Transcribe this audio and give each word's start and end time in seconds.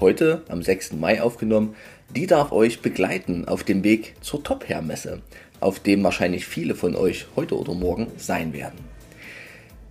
heute 0.00 0.42
am 0.48 0.62
6. 0.62 0.92
Mai 0.94 1.22
aufgenommen, 1.22 1.74
die 2.14 2.26
darf 2.26 2.52
euch 2.52 2.80
begleiten 2.80 3.46
auf 3.48 3.64
dem 3.64 3.84
Weg 3.84 4.14
zur 4.20 4.42
Top-Hair-Messe, 4.42 5.20
auf 5.60 5.80
dem 5.80 6.02
wahrscheinlich 6.04 6.46
viele 6.46 6.74
von 6.74 6.96
euch 6.96 7.26
heute 7.36 7.58
oder 7.58 7.74
morgen 7.74 8.08
sein 8.16 8.52
werden. 8.52 8.78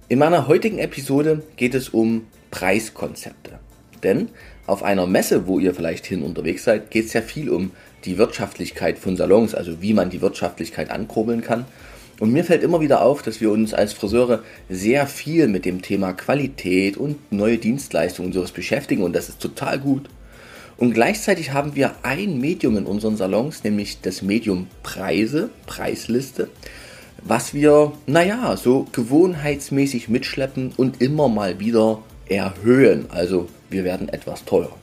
In 0.10 0.20
meiner 0.20 0.48
heutigen 0.48 0.80
Episode 0.80 1.44
geht 1.56 1.74
es 1.74 1.90
um 1.90 2.28
Preiskonzepte. 2.52 3.60
Denn 4.04 4.30
auf 4.68 4.84
einer 4.84 5.08
Messe, 5.08 5.48
wo 5.48 5.60
ihr 5.60 5.74
vielleicht 5.74 6.06
hin 6.06 6.24
unterwegs 6.24 6.64
seid, 6.64 6.92
geht 6.92 7.06
es 7.06 7.14
ja 7.14 7.22
viel 7.22 7.50
um 7.50 7.72
die 8.06 8.18
Wirtschaftlichkeit 8.18 9.00
von 9.00 9.18
Salons, 9.18 9.56
also 9.56 9.82
wie 9.82 9.94
man 9.94 10.10
die 10.10 10.22
Wirtschaftlichkeit 10.22 10.90
ankurbeln 10.92 11.42
kann. 11.42 11.66
Und 12.20 12.32
mir 12.32 12.44
fällt 12.44 12.64
immer 12.64 12.80
wieder 12.80 13.02
auf, 13.02 13.22
dass 13.22 13.42
wir 13.42 13.52
uns 13.52 13.74
als 13.74 13.94
Friseure 13.94 14.44
sehr 14.70 15.08
viel 15.08 15.48
mit 15.48 15.66
dem 15.66 15.82
Thema 15.82 16.14
Qualität 16.14 16.96
und 16.98 17.32
neue 17.32 17.58
Dienstleistungen 17.58 18.28
und 18.28 18.34
sowas 18.34 18.52
beschäftigen 18.52 19.04
und 19.04 19.14
das 19.14 19.30
ist 19.30 19.40
total 19.40 19.80
gut. 19.80 20.10
Und 20.78 20.94
gleichzeitig 20.94 21.54
haben 21.54 21.76
wir 21.76 21.96
ein 22.04 22.40
Medium 22.40 22.78
in 22.78 22.86
unseren 22.86 23.16
Salons, 23.18 23.64
nämlich 23.64 24.02
das 24.02 24.22
Medium 24.22 24.68
Preise, 24.82 25.50
Preisliste, 25.66 26.50
was 27.24 27.54
wir, 27.54 27.94
naja, 28.06 28.58
so 28.58 28.88
gewohnheitsmäßig 28.92 30.10
mitschleppen 30.10 30.74
und 30.76 31.02
immer 31.02 31.30
mal 31.30 31.60
wieder 31.60 32.00
erhöhen. 32.28 33.06
Also 33.10 33.48
wir 33.70 33.84
werden 33.84 34.10
etwas 34.10 34.46
teurer. 34.46 34.76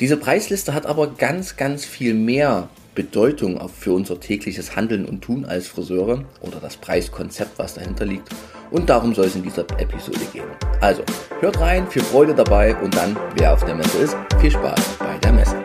Diese 0.00 0.16
Preisliste 0.16 0.74
hat 0.74 0.86
aber 0.86 1.08
ganz, 1.08 1.56
ganz 1.56 1.84
viel 1.84 2.14
mehr 2.14 2.68
Bedeutung 2.98 3.60
für 3.68 3.92
unser 3.92 4.18
tägliches 4.18 4.74
Handeln 4.74 5.04
und 5.04 5.22
Tun 5.22 5.44
als 5.44 5.68
Friseure 5.68 6.24
oder 6.40 6.58
das 6.60 6.76
Preiskonzept, 6.76 7.56
was 7.56 7.74
dahinter 7.74 8.04
liegt. 8.04 8.28
Und 8.72 8.90
darum 8.90 9.14
soll 9.14 9.26
es 9.26 9.36
in 9.36 9.44
dieser 9.44 9.60
Episode 9.78 10.18
gehen. 10.32 10.48
Also, 10.80 11.04
hört 11.38 11.60
rein, 11.60 11.86
viel 11.88 12.02
Freude 12.02 12.34
dabei 12.34 12.74
und 12.74 12.96
dann, 12.96 13.16
wer 13.36 13.52
auf 13.52 13.64
der 13.64 13.76
Messe 13.76 13.98
ist, 13.98 14.16
viel 14.40 14.50
Spaß 14.50 14.80
bei 14.98 15.16
der 15.18 15.32
Messe. 15.32 15.64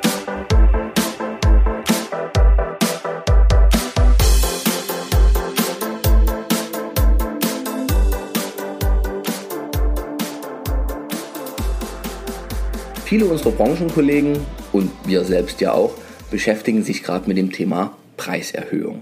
Viele 13.05 13.25
unserer 13.25 13.53
Branchenkollegen 13.53 14.37
und 14.71 14.91
wir 15.07 15.23
selbst 15.23 15.59
ja 15.59 15.73
auch 15.73 15.95
beschäftigen 16.33 16.81
sich 16.81 17.03
gerade 17.03 17.27
mit 17.27 17.37
dem 17.37 17.51
Thema 17.51 17.95
Preiserhöhung. 18.17 19.01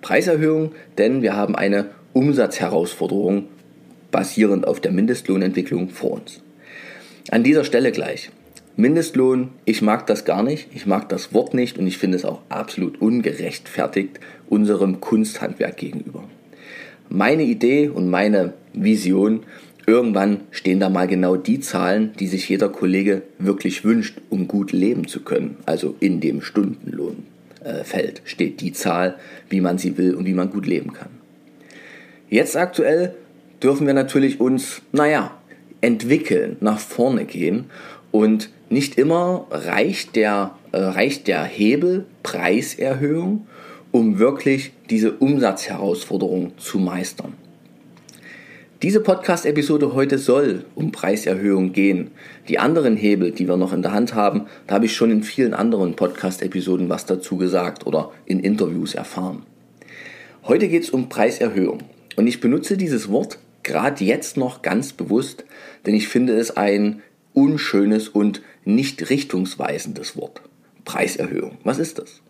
Preiserhöhung, 0.00 0.72
denn 0.96 1.20
wir 1.20 1.36
haben 1.36 1.54
eine 1.54 1.90
Umsatzherausforderung 2.14 3.44
basierend 4.10 4.66
auf 4.66 4.80
der 4.80 4.90
Mindestlohnentwicklung 4.90 5.90
vor 5.90 6.12
uns. 6.12 6.40
An 7.30 7.44
dieser 7.44 7.64
Stelle 7.64 7.92
gleich. 7.92 8.30
Mindestlohn, 8.74 9.50
ich 9.66 9.82
mag 9.82 10.06
das 10.06 10.24
gar 10.24 10.42
nicht, 10.42 10.68
ich 10.74 10.86
mag 10.86 11.10
das 11.10 11.34
Wort 11.34 11.52
nicht 11.52 11.76
und 11.76 11.86
ich 11.86 11.98
finde 11.98 12.16
es 12.16 12.24
auch 12.24 12.40
absolut 12.48 13.02
ungerechtfertigt 13.02 14.18
unserem 14.48 15.02
Kunsthandwerk 15.02 15.76
gegenüber. 15.76 16.24
Meine 17.10 17.42
Idee 17.42 17.90
und 17.90 18.08
meine 18.08 18.54
Vision 18.72 19.42
Irgendwann 19.86 20.40
stehen 20.50 20.80
da 20.80 20.88
mal 20.88 21.06
genau 21.06 21.36
die 21.36 21.60
Zahlen, 21.60 22.12
die 22.18 22.26
sich 22.26 22.48
jeder 22.48 22.68
Kollege 22.68 23.22
wirklich 23.38 23.84
wünscht, 23.84 24.18
um 24.30 24.48
gut 24.48 24.72
leben 24.72 25.06
zu 25.06 25.20
können. 25.20 25.58
Also 25.64 25.94
in 26.00 26.20
dem 26.20 26.42
Stundenlohnfeld 26.42 28.22
steht 28.24 28.60
die 28.60 28.72
Zahl, 28.72 29.14
wie 29.48 29.60
man 29.60 29.78
sie 29.78 29.96
will 29.96 30.16
und 30.16 30.26
wie 30.26 30.34
man 30.34 30.50
gut 30.50 30.66
leben 30.66 30.92
kann. 30.92 31.10
Jetzt 32.28 32.56
aktuell 32.56 33.14
dürfen 33.62 33.86
wir 33.86 33.94
natürlich 33.94 34.40
uns, 34.40 34.82
naja, 34.90 35.30
entwickeln, 35.80 36.56
nach 36.60 36.80
vorne 36.80 37.24
gehen 37.24 37.66
und 38.10 38.50
nicht 38.68 38.98
immer 38.98 39.46
reicht 39.50 40.16
der, 40.16 40.56
äh, 40.72 40.78
reicht 40.78 41.28
der 41.28 41.44
Hebel 41.44 42.06
Preiserhöhung, 42.24 43.46
um 43.92 44.18
wirklich 44.18 44.72
diese 44.90 45.12
Umsatzherausforderung 45.12 46.58
zu 46.58 46.80
meistern. 46.80 47.34
Diese 48.82 49.00
Podcast-Episode 49.00 49.94
heute 49.94 50.18
soll 50.18 50.66
um 50.74 50.92
Preiserhöhung 50.92 51.72
gehen. 51.72 52.10
Die 52.46 52.58
anderen 52.58 52.94
Hebel, 52.94 53.30
die 53.30 53.48
wir 53.48 53.56
noch 53.56 53.72
in 53.72 53.80
der 53.80 53.92
Hand 53.92 54.14
haben, 54.14 54.48
da 54.66 54.74
habe 54.74 54.84
ich 54.84 54.94
schon 54.94 55.10
in 55.10 55.22
vielen 55.22 55.54
anderen 55.54 55.96
Podcast-Episoden 55.96 56.90
was 56.90 57.06
dazu 57.06 57.38
gesagt 57.38 57.86
oder 57.86 58.12
in 58.26 58.38
Interviews 58.38 58.94
erfahren. 58.94 59.44
Heute 60.44 60.68
geht 60.68 60.82
es 60.82 60.90
um 60.90 61.08
Preiserhöhung. 61.08 61.84
Und 62.16 62.26
ich 62.26 62.42
benutze 62.42 62.76
dieses 62.76 63.10
Wort 63.10 63.38
gerade 63.62 64.04
jetzt 64.04 64.36
noch 64.36 64.60
ganz 64.60 64.92
bewusst, 64.92 65.46
denn 65.86 65.94
ich 65.94 66.08
finde 66.08 66.34
es 66.34 66.54
ein 66.58 67.00
unschönes 67.32 68.10
und 68.10 68.42
nicht 68.66 69.08
richtungsweisendes 69.08 70.18
Wort. 70.18 70.42
Preiserhöhung. 70.84 71.56
Was 71.64 71.78
ist 71.78 71.98
das? 71.98 72.20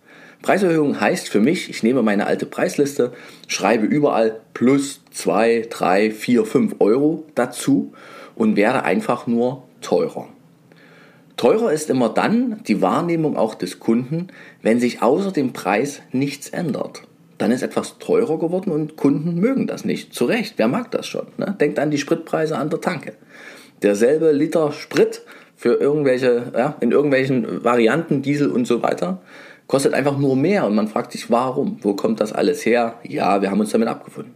Preiserhöhung 0.43 1.01
heißt 1.01 1.29
für 1.29 1.41
mich, 1.41 1.71
ich 1.71 1.83
nehme 1.83 2.03
meine 2.03 2.27
alte 2.27 2.47
Preisliste, 2.47 3.13
schreibe 3.49 3.87
überall 3.87 4.41
plus 4.55 5.01
2, 5.11 5.67
3, 5.71 6.11
4, 6.11 6.45
5 6.45 6.77
Euro 6.79 7.25
dazu 7.35 7.93
und 8.35 8.57
werde 8.57 8.85
einfach 8.85 9.27
nur 9.27 9.65
teurer. 9.81 10.29
Teurer 11.37 11.73
ist 11.73 11.91
immer 11.91 12.09
dann 12.09 12.63
die 12.67 12.81
Wahrnehmung 12.81 13.37
auch 13.37 13.55
des 13.55 13.79
Kunden, 13.79 14.29
wenn 14.63 14.81
sich 14.81 15.03
außer 15.03 15.33
dem 15.33 15.53
Preis 15.53 16.01
nichts 16.13 16.49
ändert. 16.49 17.03
Dann 17.37 17.51
ist 17.51 17.63
etwas 17.63 17.99
teurer 17.99 18.39
geworden 18.39 18.71
und 18.71 18.97
Kunden 18.97 19.35
mögen 19.35 19.67
das 19.67 19.85
nicht. 19.85 20.15
Zu 20.15 20.25
Recht, 20.25 20.55
wer 20.57 20.69
mag 20.69 20.91
das 20.93 21.07
schon? 21.07 21.27
Ne? 21.37 21.55
Denkt 21.61 21.79
an 21.79 21.91
die 21.91 21.99
Spritpreise 21.99 22.57
an 22.57 22.71
der 22.71 22.81
Tanke. 22.81 23.13
Derselbe 23.83 24.33
Liter 24.33 24.73
Sprit 24.73 25.23
für 25.55 25.75
irgendwelche, 25.75 26.53
ja, 26.57 26.77
in 26.81 26.93
irgendwelchen 26.93 27.63
Varianten, 27.63 28.23
Diesel 28.23 28.51
und 28.51 28.67
so 28.67 28.83
weiter, 28.83 29.21
kostet 29.67 29.95
einfach 29.95 30.19
nur 30.19 30.37
mehr 30.37 30.67
und 30.67 30.75
man 30.75 30.89
fragt 30.89 31.13
sich, 31.13 31.31
warum? 31.31 31.79
Wo 31.83 31.95
kommt 31.95 32.21
das 32.21 32.33
alles 32.33 32.65
her? 32.65 32.99
Ja, 33.03 33.43
wir 33.43 33.51
haben 33.51 33.61
uns 33.61 33.71
damit 33.71 33.89
abgefunden. 33.89 34.35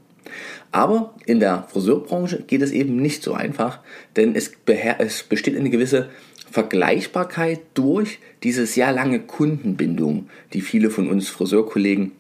Aber 0.73 1.15
in 1.27 1.41
der 1.41 1.65
Friseurbranche 1.69 2.43
geht 2.43 2.63
es 2.63 2.71
eben 2.71 2.97
nicht 2.97 3.23
so 3.23 3.35
einfach, 3.35 3.81
denn 4.17 4.35
es, 4.35 4.53
es 4.99 5.23
besteht 5.25 5.57
eine 5.57 5.71
gewisse 5.71 6.11
Vergleichbarkeit 6.51 7.61
durch 7.75 8.19
diese 8.43 8.67
sehr 8.67 8.93
lange 8.93 9.21
Kundenbindung, 9.21 10.29
die 10.53 10.61
viele 10.61 10.91
von 10.91 11.09
uns 11.09 11.29
Friseurkollegen 11.29 12.13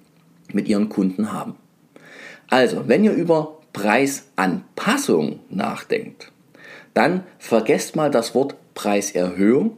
mit 0.53 0.69
ihren 0.69 0.88
Kunden 0.88 1.32
haben. 1.32 1.54
Also, 2.49 2.88
wenn 2.88 3.04
ihr 3.04 3.12
über 3.12 3.59
Preisanpassung 3.72 5.41
nachdenkt, 5.49 6.32
dann 6.94 7.25
vergesst 7.38 7.94
mal 7.94 8.10
das 8.10 8.34
Wort 8.34 8.56
Preiserhöhung 8.75 9.76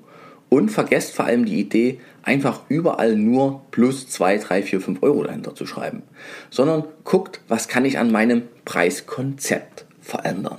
und 0.53 0.69
vergesst 0.69 1.15
vor 1.15 1.25
allem 1.25 1.47
die 1.47 1.59
Idee, 1.59 1.99
einfach 2.23 2.61
überall 2.69 3.17
nur 3.17 3.63
plus 3.71 4.07
2, 4.09 4.37
3, 4.37 4.63
4, 4.63 4.81
5 4.83 5.03
Euro 5.03 5.23
dahinter 5.23 5.55
zu 5.55 5.65
schreiben, 5.65 6.03
sondern 6.51 6.85
guckt, 7.05 7.41
was 7.49 7.69
kann 7.69 7.87
ich 7.87 7.97
an 7.97 8.13
meinem 8.13 8.43
Preiskonzept 8.67 9.87
verändern. 10.03 10.59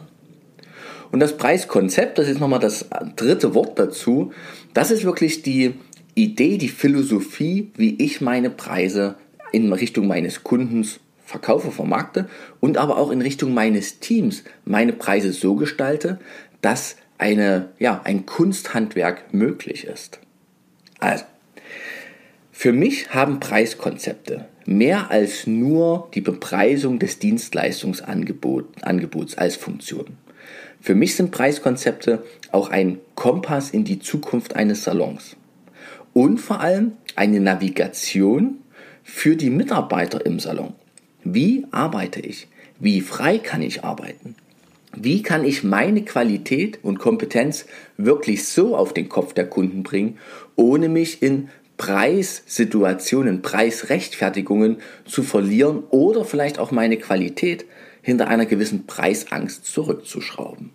Und 1.11 1.19
das 1.19 1.37
Preiskonzept, 1.37 2.17
das 2.17 2.27
ist 2.27 2.39
nochmal 2.39 2.59
das 2.59 2.87
dritte 3.15 3.53
Wort 3.53 3.77
dazu, 3.77 4.33
das 4.73 4.89
ist 4.89 5.03
wirklich 5.03 5.43
die 5.43 5.75
Idee, 6.15 6.57
die 6.57 6.69
Philosophie, 6.69 7.69
wie 7.75 7.93
ich 8.03 8.19
meine 8.19 8.49
Preise 8.49 9.13
in 9.51 9.71
Richtung 9.71 10.07
meines 10.07 10.43
Kundens 10.43 11.01
verkaufe, 11.23 11.69
vermarkte 11.69 12.27
und 12.59 12.79
aber 12.79 12.97
auch 12.97 13.11
in 13.11 13.21
Richtung 13.21 13.53
meines 13.53 13.99
Teams 13.99 14.43
meine 14.65 14.93
Preise 14.93 15.33
so 15.33 15.53
gestalte, 15.53 16.19
dass 16.61 16.95
eine, 17.17 17.69
ja, 17.79 18.01
ein 18.03 18.25
Kunsthandwerk 18.25 19.33
möglich 19.33 19.85
ist. 19.85 20.19
Also, 20.99 21.23
für 22.51 22.73
mich 22.73 23.13
haben 23.13 23.39
Preiskonzepte 23.39 24.45
mehr 24.65 25.11
als 25.11 25.47
nur 25.47 26.09
die 26.13 26.21
Bepreisung 26.21 26.99
des 26.99 27.19
Dienstleistungsangebots 27.19 29.37
als 29.37 29.55
Funktion. 29.55 30.17
Für 30.79 30.95
mich 30.95 31.15
sind 31.15 31.31
Preiskonzepte 31.31 32.23
auch 32.51 32.69
ein 32.69 32.99
Kompass 33.15 33.71
in 33.71 33.83
die 33.83 33.99
Zukunft 33.99 34.55
eines 34.55 34.83
Salons 34.83 35.35
und 36.13 36.39
vor 36.39 36.59
allem 36.59 36.93
eine 37.15 37.39
Navigation 37.39 38.59
für 39.03 39.35
die 39.35 39.49
Mitarbeiter 39.49 40.25
im 40.25 40.39
Salon. 40.39 40.73
Wie 41.23 41.65
arbeite 41.71 42.19
ich? 42.19 42.47
Wie 42.79 43.01
frei 43.01 43.37
kann 43.37 43.61
ich 43.61 43.83
arbeiten? 43.83 44.35
Wie 44.95 45.23
kann 45.23 45.43
ich 45.43 45.63
meine 45.63 46.03
Qualität 46.05 46.79
und 46.83 46.99
Kompetenz 46.99 47.65
wirklich 47.97 48.45
so 48.45 48.75
auf 48.75 48.93
den 48.93 49.09
Kopf 49.09 49.33
der 49.33 49.47
Kunden 49.47 49.81
bringen, 49.81 50.19
ohne 50.55 50.87
mich 50.87 51.23
in 51.23 51.49
Preissituationen, 51.77 53.41
Preisrechtfertigungen 53.41 54.77
zu 55.05 55.23
verlieren 55.23 55.83
oder 55.89 56.23
vielleicht 56.25 56.59
auch 56.59 56.71
meine 56.71 56.97
Qualität 56.97 57.65
hinter 58.03 58.27
einer 58.27 58.45
gewissen 58.45 58.85
Preisangst 58.85 59.65
zurückzuschrauben. 59.65 60.69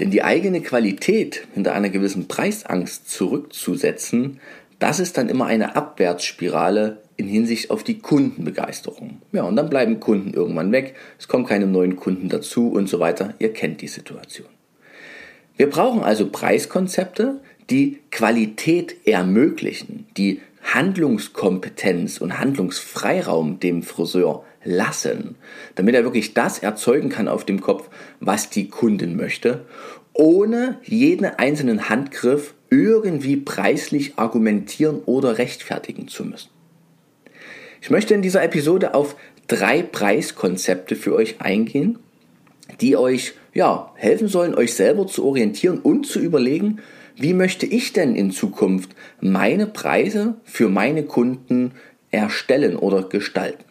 Denn 0.00 0.10
die 0.10 0.22
eigene 0.22 0.60
Qualität 0.62 1.46
hinter 1.54 1.74
einer 1.74 1.90
gewissen 1.90 2.26
Preisangst 2.26 3.08
zurückzusetzen, 3.08 4.40
das 4.78 5.00
ist 5.00 5.16
dann 5.16 5.28
immer 5.28 5.46
eine 5.46 5.76
Abwärtsspirale 5.76 7.02
in 7.16 7.28
Hinsicht 7.28 7.70
auf 7.70 7.84
die 7.84 7.98
Kundenbegeisterung. 7.98 9.22
Ja, 9.32 9.44
und 9.44 9.56
dann 9.56 9.70
bleiben 9.70 10.00
Kunden 10.00 10.34
irgendwann 10.34 10.72
weg, 10.72 10.94
es 11.18 11.28
kommen 11.28 11.46
keine 11.46 11.66
neuen 11.66 11.96
Kunden 11.96 12.28
dazu 12.28 12.68
und 12.68 12.88
so 12.88 12.98
weiter. 12.98 13.34
Ihr 13.38 13.52
kennt 13.52 13.80
die 13.80 13.88
Situation. 13.88 14.48
Wir 15.56 15.70
brauchen 15.70 16.02
also 16.02 16.28
Preiskonzepte, 16.28 17.40
die 17.70 18.00
Qualität 18.10 19.06
ermöglichen, 19.06 20.06
die 20.16 20.40
Handlungskompetenz 20.64 22.18
und 22.18 22.38
Handlungsfreiraum 22.40 23.60
dem 23.60 23.82
Friseur 23.82 24.44
lassen, 24.64 25.36
damit 25.74 25.94
er 25.94 26.04
wirklich 26.04 26.34
das 26.34 26.58
erzeugen 26.58 27.10
kann 27.10 27.28
auf 27.28 27.44
dem 27.44 27.60
Kopf, 27.60 27.88
was 28.20 28.50
die 28.50 28.68
Kundin 28.68 29.16
möchte, 29.16 29.66
ohne 30.14 30.78
jeden 30.82 31.26
einzelnen 31.26 31.88
Handgriff 31.88 32.54
irgendwie 32.82 33.36
preislich 33.36 34.14
argumentieren 34.16 35.00
oder 35.06 35.38
rechtfertigen 35.38 36.08
zu 36.08 36.24
müssen. 36.24 36.50
Ich 37.80 37.90
möchte 37.90 38.14
in 38.14 38.22
dieser 38.22 38.42
Episode 38.42 38.94
auf 38.94 39.16
drei 39.46 39.82
Preiskonzepte 39.82 40.96
für 40.96 41.14
euch 41.14 41.40
eingehen, 41.40 41.98
die 42.80 42.96
euch 42.96 43.34
ja, 43.52 43.92
helfen 43.94 44.28
sollen, 44.28 44.54
euch 44.54 44.74
selber 44.74 45.06
zu 45.06 45.24
orientieren 45.24 45.78
und 45.78 46.06
zu 46.06 46.18
überlegen, 46.18 46.80
wie 47.16 47.34
möchte 47.34 47.66
ich 47.66 47.92
denn 47.92 48.16
in 48.16 48.32
Zukunft 48.32 48.90
meine 49.20 49.66
Preise 49.66 50.36
für 50.44 50.68
meine 50.68 51.04
Kunden 51.04 51.72
erstellen 52.10 52.76
oder 52.76 53.02
gestalten. 53.02 53.64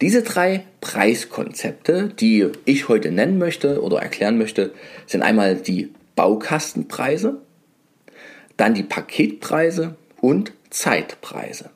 Diese 0.00 0.22
drei 0.22 0.64
Preiskonzepte, 0.80 2.12
die 2.18 2.48
ich 2.64 2.88
heute 2.88 3.10
nennen 3.10 3.38
möchte 3.38 3.82
oder 3.82 4.00
erklären 4.00 4.38
möchte, 4.38 4.72
sind 5.06 5.22
einmal 5.22 5.56
die 5.56 5.92
Baukastenpreise, 6.14 7.40
dann 8.58 8.74
die 8.74 8.82
Paketpreise 8.82 9.96
und 10.20 10.52
Zeitpreise. 10.68 11.70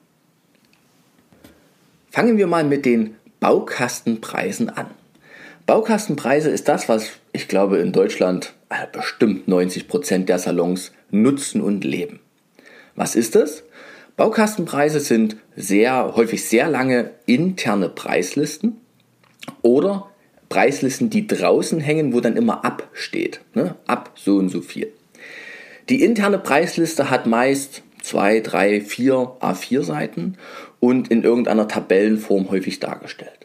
Fangen 2.10 2.36
wir 2.36 2.46
mal 2.46 2.64
mit 2.64 2.84
den 2.84 3.16
Baukastenpreisen 3.40 4.68
an. 4.68 4.88
Baukastenpreise 5.64 6.50
ist 6.50 6.68
das, 6.68 6.88
was 6.90 7.12
ich 7.32 7.48
glaube 7.48 7.78
in 7.78 7.92
Deutschland 7.92 8.52
äh, 8.68 8.86
bestimmt 8.92 9.48
90 9.48 9.88
Prozent 9.88 10.28
der 10.28 10.38
Salons 10.38 10.92
nutzen 11.10 11.62
und 11.62 11.84
leben. 11.84 12.20
Was 12.94 13.16
ist 13.16 13.36
es? 13.36 13.62
Baukastenpreise 14.16 15.00
sind 15.00 15.36
sehr 15.56 16.14
häufig 16.14 16.46
sehr 16.46 16.68
lange 16.68 17.12
interne 17.24 17.88
Preislisten 17.88 18.76
oder 19.62 20.10
Preislisten, 20.50 21.08
die 21.08 21.26
draußen 21.26 21.80
hängen, 21.80 22.12
wo 22.12 22.20
dann 22.20 22.36
immer 22.36 22.64
ab 22.64 22.90
steht. 22.92 23.40
Ne? 23.54 23.74
Ab 23.86 24.12
so 24.16 24.36
und 24.36 24.50
so 24.50 24.60
viel. 24.60 24.92
Die 25.92 26.02
interne 26.02 26.38
Preisliste 26.38 27.10
hat 27.10 27.26
meist 27.26 27.82
zwei, 28.00 28.40
drei, 28.40 28.80
vier 28.80 29.32
A4 29.40 29.82
Seiten 29.82 30.38
und 30.80 31.08
in 31.08 31.22
irgendeiner 31.22 31.68
Tabellenform 31.68 32.50
häufig 32.50 32.80
dargestellt. 32.80 33.40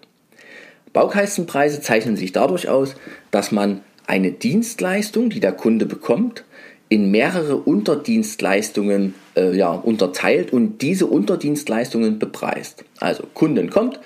Baukastenpreise 0.94 1.82
zeichnen 1.82 2.16
sich 2.16 2.32
dadurch 2.32 2.70
aus, 2.70 2.96
dass 3.32 3.52
man 3.52 3.82
eine 4.06 4.32
Dienstleistung, 4.32 5.30
die 5.30 5.42
der 5.42 5.52
Kunde 5.52 5.86
bekommt, 5.86 6.46
in 6.88 7.12
mehrere 7.12 7.58
Unterdienstleistungen 7.58 9.14
äh, 9.36 9.54
ja, 9.54 9.72
unterteilt 9.72 10.54
und 10.54 10.82
diese 10.82 11.06
Unterdienstleistungen 11.06 12.18
bepreist. 12.18 12.86
Also 13.02 13.24
Kunden 13.34 13.70
kommt, 13.70 14.00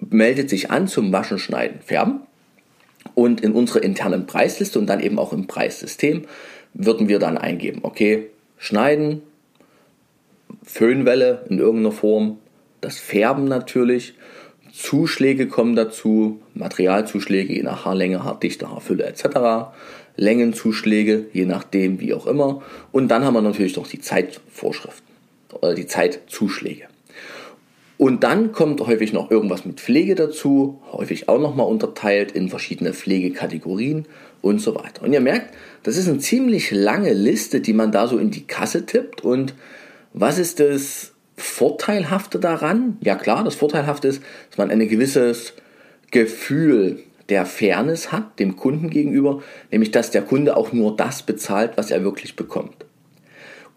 meldet 0.00 0.48
sich 0.48 0.70
an 0.70 0.88
zum 0.88 1.12
Waschen, 1.12 1.38
Schneiden, 1.38 1.80
Färben 1.84 2.20
und 3.14 3.42
in 3.42 3.52
unserer 3.52 3.82
internen 3.82 4.26
Preisliste 4.26 4.78
und 4.78 4.86
dann 4.86 5.00
eben 5.00 5.18
auch 5.18 5.34
im 5.34 5.46
Preissystem 5.46 6.22
würden 6.76 7.08
wir 7.08 7.18
dann 7.18 7.38
eingeben, 7.38 7.80
okay, 7.82 8.26
Schneiden, 8.58 9.22
Föhnwelle 10.62 11.44
in 11.48 11.58
irgendeiner 11.58 11.92
Form, 11.92 12.38
das 12.80 12.98
Färben 12.98 13.46
natürlich, 13.46 14.14
Zuschläge 14.72 15.48
kommen 15.48 15.74
dazu, 15.74 16.42
Materialzuschläge 16.54 17.54
je 17.54 17.62
nach 17.62 17.86
Haarlänge, 17.86 18.24
Haardichte, 18.24 18.70
Haarfülle 18.70 19.04
etc. 19.04 19.70
Längenzuschläge, 20.16 21.26
je 21.32 21.46
nachdem, 21.46 22.00
wie 22.00 22.12
auch 22.12 22.26
immer. 22.26 22.62
Und 22.92 23.08
dann 23.08 23.24
haben 23.24 23.34
wir 23.34 23.42
natürlich 23.42 23.76
noch 23.76 23.86
die 23.86 24.00
Zeitvorschriften 24.00 25.06
oder 25.52 25.74
die 25.74 25.86
Zeitzuschläge. 25.86 26.88
Und 27.98 28.24
dann 28.24 28.52
kommt 28.52 28.80
häufig 28.86 29.12
noch 29.12 29.30
irgendwas 29.30 29.64
mit 29.64 29.80
Pflege 29.80 30.14
dazu, 30.14 30.82
häufig 30.92 31.28
auch 31.28 31.40
nochmal 31.40 31.66
unterteilt 31.66 32.32
in 32.32 32.50
verschiedene 32.50 32.92
Pflegekategorien 32.92 34.06
und 34.42 34.60
so 34.60 34.74
weiter. 34.74 35.02
Und 35.02 35.12
ihr 35.12 35.20
merkt, 35.20 35.54
das 35.82 35.96
ist 35.96 36.08
eine 36.08 36.18
ziemlich 36.18 36.70
lange 36.70 37.14
Liste, 37.14 37.60
die 37.60 37.72
man 37.72 37.92
da 37.92 38.06
so 38.06 38.18
in 38.18 38.30
die 38.30 38.46
Kasse 38.46 38.84
tippt. 38.84 39.22
Und 39.22 39.54
was 40.12 40.38
ist 40.38 40.60
das 40.60 41.12
Vorteilhafte 41.36 42.38
daran? 42.38 42.98
Ja 43.02 43.14
klar, 43.14 43.44
das 43.44 43.54
Vorteilhafte 43.54 44.08
ist, 44.08 44.22
dass 44.50 44.58
man 44.58 44.70
ein 44.70 44.86
gewisses 44.88 45.54
Gefühl 46.10 47.00
der 47.28 47.46
Fairness 47.46 48.12
hat 48.12 48.38
dem 48.38 48.56
Kunden 48.56 48.90
gegenüber, 48.90 49.42
nämlich 49.70 49.90
dass 49.90 50.10
der 50.10 50.22
Kunde 50.22 50.56
auch 50.56 50.72
nur 50.72 50.96
das 50.96 51.22
bezahlt, 51.22 51.72
was 51.76 51.90
er 51.90 52.04
wirklich 52.04 52.36
bekommt. 52.36 52.86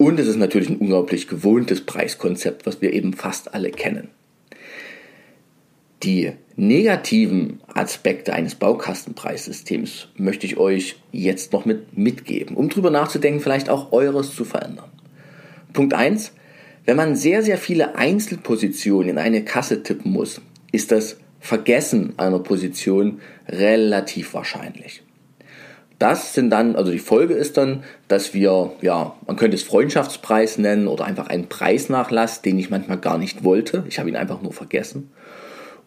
Und 0.01 0.17
es 0.17 0.27
ist 0.27 0.37
natürlich 0.37 0.69
ein 0.69 0.77
unglaublich 0.77 1.27
gewohntes 1.27 1.81
Preiskonzept, 1.81 2.65
was 2.65 2.81
wir 2.81 2.93
eben 2.93 3.11
fast 3.11 3.53
alle 3.53 3.69
kennen. 3.69 4.07
Die 6.03 6.31
negativen 6.55 7.59
Aspekte 7.67 8.31
eines 8.31 8.55
Baukastenpreissystems 8.55 10.07
möchte 10.15 10.45
ich 10.45 10.55
euch 10.55 10.95
jetzt 11.11 11.51
noch 11.51 11.65
mit 11.65 11.97
mitgeben, 11.97 12.55
um 12.55 12.69
drüber 12.69 12.91
nachzudenken, 12.91 13.41
vielleicht 13.41 13.69
auch 13.69 13.91
eures 13.91 14.33
zu 14.33 14.45
verändern. 14.45 14.89
Punkt 15.73 15.93
1. 15.93 16.31
Wenn 16.85 16.95
man 16.95 17.17
sehr, 17.17 17.43
sehr 17.43 17.57
viele 17.57 17.95
Einzelpositionen 17.95 19.09
in 19.09 19.17
eine 19.17 19.43
Kasse 19.43 19.83
tippen 19.83 20.13
muss, 20.13 20.39
ist 20.71 20.93
das 20.93 21.17
Vergessen 21.41 22.13
einer 22.15 22.39
Position 22.39 23.19
relativ 23.49 24.33
wahrscheinlich. 24.33 25.03
Das 25.99 26.33
sind 26.33 26.49
dann, 26.49 26.77
also 26.77 26.91
die 26.91 26.99
Folge 26.99 27.33
ist 27.33 27.57
dann, 27.57 27.83
dass 28.07 28.33
wir, 28.33 28.71
ja, 28.81 29.15
man 29.27 29.35
könnte 29.35 29.55
es 29.55 29.63
Freundschaftspreis 29.63 30.57
nennen 30.57 30.87
oder 30.87 31.03
einfach 31.03 31.27
einen 31.27 31.47
Preisnachlass, 31.47 32.41
den 32.41 32.57
ich 32.57 32.69
manchmal 32.69 32.97
gar 32.97 33.17
nicht 33.17 33.43
wollte. 33.43 33.83
Ich 33.89 33.99
habe 33.99 34.07
ihn 34.07 34.15
einfach 34.15 34.41
nur 34.41 34.53
vergessen. 34.53 35.11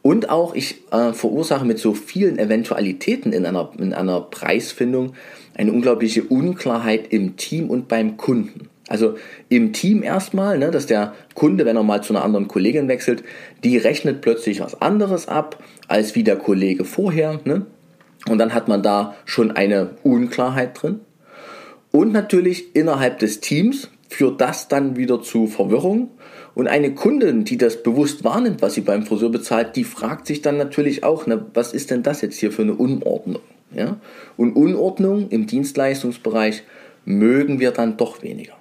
Und 0.02 0.28
auch 0.28 0.54
ich 0.54 0.82
äh, 0.90 1.12
verursache 1.12 1.64
mit 1.64 1.78
so 1.78 1.94
vielen 1.94 2.38
Eventualitäten 2.38 3.32
in 3.32 3.46
einer, 3.46 3.70
in 3.78 3.94
einer 3.94 4.20
Preisfindung 4.20 5.14
eine 5.54 5.72
unglaubliche 5.72 6.24
Unklarheit 6.24 7.12
im 7.12 7.36
Team 7.36 7.70
und 7.70 7.88
beim 7.88 8.16
Kunden. 8.16 8.68
Also 8.88 9.14
im 9.48 9.72
Team 9.72 10.02
erstmal, 10.02 10.58
ne, 10.58 10.70
dass 10.70 10.86
der 10.86 11.14
Kunde, 11.34 11.64
wenn 11.64 11.76
er 11.76 11.82
mal 11.82 12.02
zu 12.02 12.12
einer 12.12 12.24
anderen 12.24 12.48
Kollegin 12.48 12.88
wechselt, 12.88 13.22
die 13.64 13.78
rechnet 13.78 14.20
plötzlich 14.20 14.60
was 14.60 14.82
anderes 14.82 15.28
ab 15.28 15.62
als 15.88 16.14
wie 16.14 16.24
der 16.24 16.36
Kollege 16.36 16.84
vorher. 16.84 17.40
Ne? 17.44 17.64
Und 18.28 18.38
dann 18.38 18.54
hat 18.54 18.68
man 18.68 18.82
da 18.82 19.14
schon 19.24 19.50
eine 19.50 19.90
Unklarheit 20.02 20.80
drin. 20.80 21.00
Und 21.90 22.12
natürlich 22.12 22.74
innerhalb 22.74 23.18
des 23.18 23.40
Teams 23.40 23.90
führt 24.08 24.40
das 24.40 24.68
dann 24.68 24.96
wieder 24.96 25.22
zu 25.22 25.46
Verwirrung. 25.46 26.10
Und 26.54 26.68
eine 26.68 26.94
Kundin, 26.94 27.44
die 27.44 27.56
das 27.56 27.82
bewusst 27.82 28.24
wahrnimmt, 28.24 28.62
was 28.62 28.74
sie 28.74 28.82
beim 28.82 29.04
Friseur 29.04 29.30
bezahlt, 29.30 29.74
die 29.76 29.84
fragt 29.84 30.26
sich 30.26 30.42
dann 30.42 30.58
natürlich 30.58 31.02
auch, 31.02 31.26
ne, 31.26 31.46
was 31.54 31.72
ist 31.72 31.90
denn 31.90 32.02
das 32.02 32.20
jetzt 32.20 32.38
hier 32.38 32.52
für 32.52 32.62
eine 32.62 32.74
Unordnung? 32.74 33.42
Ja? 33.74 33.96
Und 34.36 34.54
Unordnung 34.54 35.28
im 35.30 35.46
Dienstleistungsbereich 35.46 36.62
mögen 37.04 37.58
wir 37.58 37.70
dann 37.72 37.96
doch 37.96 38.22
weniger. 38.22 38.54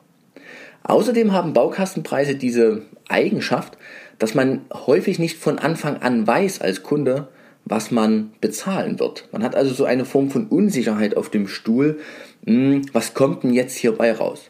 Außerdem 0.84 1.32
haben 1.32 1.53
Baukastenpreise 1.53 2.36
diese 2.36 2.84
Eigenschaft, 3.08 3.77
dass 4.20 4.36
man 4.36 4.62
häufig 4.74 5.20
nicht 5.20 5.38
von 5.38 5.60
Anfang 5.60 5.98
an 5.98 6.25
weiß 6.25 6.62
als 6.62 6.84
Kunde, 6.84 7.27
was 7.65 7.91
man 7.91 8.32
bezahlen 8.41 9.00
wird. 9.00 9.27
Man 9.32 9.44
hat 9.44 9.56
also 9.56 9.74
so 9.74 9.86
eine 9.86 10.06
Form 10.06 10.30
von 10.30 10.48
Unsicherheit 10.48 11.15
auf 11.15 11.30
dem 11.30 11.48
Stuhl. 11.48 12.00
Hm, 12.46 12.82
was 12.94 13.13
kommt 13.13 13.44
denn 13.44 13.53
jetzt 13.53 13.77
hierbei 13.77 14.12
raus? 14.12 14.50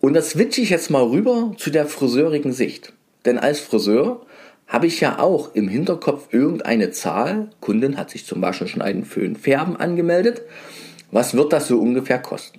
Und 0.00 0.14
das 0.14 0.30
switche 0.30 0.60
ich 0.60 0.70
jetzt 0.70 0.90
mal 0.90 1.02
rüber 1.02 1.52
zu 1.56 1.70
der 1.70 1.86
friseurigen 1.86 2.52
Sicht. 2.52 2.92
Denn 3.24 3.38
als 3.38 3.60
Friseur 3.60 4.24
habe 4.66 4.86
ich 4.86 5.00
ja 5.00 5.18
auch 5.18 5.54
im 5.54 5.68
Hinterkopf 5.68 6.32
irgendeine 6.32 6.90
Zahl. 6.90 7.50
Kundin 7.60 7.96
hat 7.96 8.10
sich 8.10 8.26
zum 8.26 8.42
Waschen, 8.42 8.68
Schneiden, 8.68 9.04
Föhn, 9.04 9.36
Färben 9.36 9.76
angemeldet. 9.76 10.42
Was 11.10 11.34
wird 11.34 11.52
das 11.52 11.68
so 11.68 11.80
ungefähr 11.80 12.18
kosten? 12.18 12.58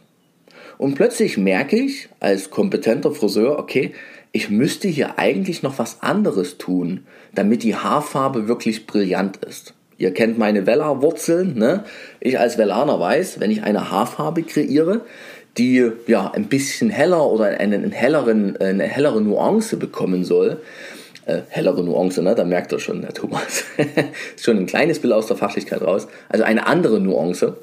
Und 0.78 0.96
plötzlich 0.96 1.38
merke 1.38 1.76
ich 1.76 2.10
als 2.20 2.50
kompetenter 2.50 3.12
Friseur, 3.12 3.58
okay, 3.60 3.94
ich 4.38 4.52
müsste 4.52 4.88
hier 4.88 5.18
eigentlich 5.18 5.64
noch 5.64 5.80
was 5.80 6.04
anderes 6.04 6.60
tun, 6.60 7.08
damit 7.34 7.64
die 7.64 7.76
Haarfarbe 7.76 8.48
wirklich 8.48 8.86
brillant 8.86 9.38
ist. 9.38 9.74
Ihr 9.98 10.14
kennt 10.14 10.38
meine 10.38 10.68
Vella-Wurzeln. 10.68 11.58
Ne? 11.58 11.86
Ich 12.20 12.38
als 12.38 12.56
Vellaner 12.56 13.00
weiß, 13.00 13.40
wenn 13.40 13.50
ich 13.50 13.64
eine 13.64 13.90
Haarfarbe 13.90 14.44
kreiere, 14.44 15.02
die 15.58 15.92
ja 16.06 16.30
ein 16.30 16.50
bisschen 16.50 16.92
heller 16.92 17.26
oder 17.26 17.46
eine, 17.46 17.78
einen 17.78 17.92
helleren, 17.92 18.56
eine 18.58 18.84
hellere 18.84 19.22
Nuance 19.22 19.76
bekommen 19.78 20.24
soll, 20.24 20.62
äh, 21.26 21.40
hellere 21.50 21.84
Nuance, 21.84 22.22
ne? 22.22 22.36
da 22.36 22.44
merkt 22.44 22.72
er 22.72 22.80
schon, 22.80 23.02
der 23.02 23.16
Thomas. 23.16 23.64
schon 24.40 24.58
ein 24.58 24.68
kleines 24.68 25.00
Bild 25.00 25.14
aus 25.14 25.26
der 25.26 25.38
Fachlichkeit 25.38 25.82
raus. 25.82 26.08
Also 26.30 26.44
eine 26.44 26.68
andere 26.68 27.00
Nuance 27.00 27.58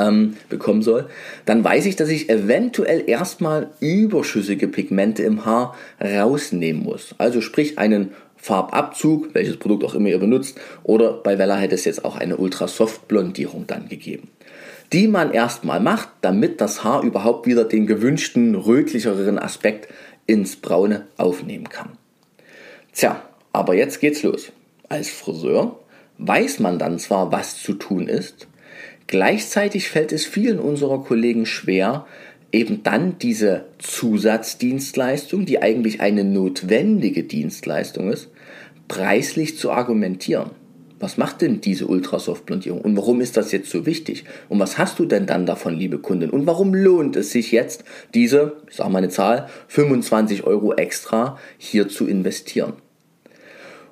ähm, 0.00 0.36
bekommen 0.48 0.82
soll, 0.82 1.06
dann 1.44 1.62
weiß 1.62 1.86
ich, 1.86 1.96
dass 1.96 2.08
ich 2.08 2.30
eventuell 2.30 3.04
erstmal 3.06 3.68
überschüssige 3.80 4.68
Pigmente 4.68 5.22
im 5.22 5.44
Haar 5.44 5.76
rausnehmen 6.00 6.82
muss. 6.82 7.14
Also 7.18 7.40
sprich 7.40 7.78
einen 7.78 8.12
Farbabzug, 8.36 9.34
welches 9.34 9.58
Produkt 9.58 9.84
auch 9.84 9.94
immer 9.94 10.08
ihr 10.08 10.18
benutzt, 10.18 10.58
oder 10.82 11.12
bei 11.12 11.38
Vella 11.38 11.56
hätte 11.56 11.74
es 11.74 11.84
jetzt 11.84 12.04
auch 12.04 12.16
eine 12.16 12.38
Ultrasoft 12.38 13.06
Blondierung 13.06 13.66
dann 13.66 13.88
gegeben. 13.88 14.28
Die 14.92 15.06
man 15.06 15.32
erstmal 15.32 15.78
macht, 15.78 16.08
damit 16.22 16.60
das 16.60 16.82
Haar 16.82 17.02
überhaupt 17.02 17.46
wieder 17.46 17.64
den 17.64 17.86
gewünschten 17.86 18.54
rötlicheren 18.54 19.38
Aspekt 19.38 19.88
ins 20.26 20.56
Braune 20.56 21.06
aufnehmen 21.16 21.68
kann. 21.68 21.90
Tja, 22.92 23.22
aber 23.52 23.74
jetzt 23.74 24.00
geht's 24.00 24.22
los. 24.22 24.52
Als 24.88 25.10
Friseur 25.10 25.78
weiß 26.18 26.58
man 26.58 26.78
dann 26.78 26.98
zwar, 26.98 27.30
was 27.30 27.62
zu 27.62 27.74
tun 27.74 28.08
ist, 28.08 28.48
gleichzeitig 29.10 29.88
fällt 29.88 30.12
es 30.12 30.24
vielen 30.24 30.60
unserer 30.60 31.02
Kollegen 31.02 31.44
schwer, 31.44 32.06
eben 32.52 32.84
dann 32.84 33.18
diese 33.18 33.64
Zusatzdienstleistung, 33.78 35.46
die 35.46 35.60
eigentlich 35.60 36.00
eine 36.00 36.22
notwendige 36.22 37.24
Dienstleistung 37.24 38.12
ist, 38.12 38.28
preislich 38.86 39.58
zu 39.58 39.72
argumentieren. 39.72 40.50
Was 41.00 41.16
macht 41.16 41.40
denn 41.40 41.60
diese 41.60 41.86
Ultrasoft-Blondierung 41.88 42.82
und 42.82 42.96
warum 42.96 43.20
ist 43.20 43.36
das 43.36 43.50
jetzt 43.50 43.70
so 43.70 43.84
wichtig? 43.84 44.24
Und 44.48 44.60
was 44.60 44.78
hast 44.78 44.98
du 45.00 45.06
denn 45.06 45.26
dann 45.26 45.44
davon, 45.44 45.74
liebe 45.74 45.98
Kundin? 45.98 46.30
Und 46.30 46.46
warum 46.46 46.72
lohnt 46.72 47.16
es 47.16 47.32
sich 47.32 47.50
jetzt, 47.50 47.84
diese, 48.14 48.58
ich 48.68 48.76
sage 48.76 48.90
mal 48.90 48.98
eine 48.98 49.08
Zahl, 49.08 49.48
25 49.68 50.44
Euro 50.44 50.74
extra 50.74 51.36
hier 51.58 51.88
zu 51.88 52.06
investieren? 52.06 52.74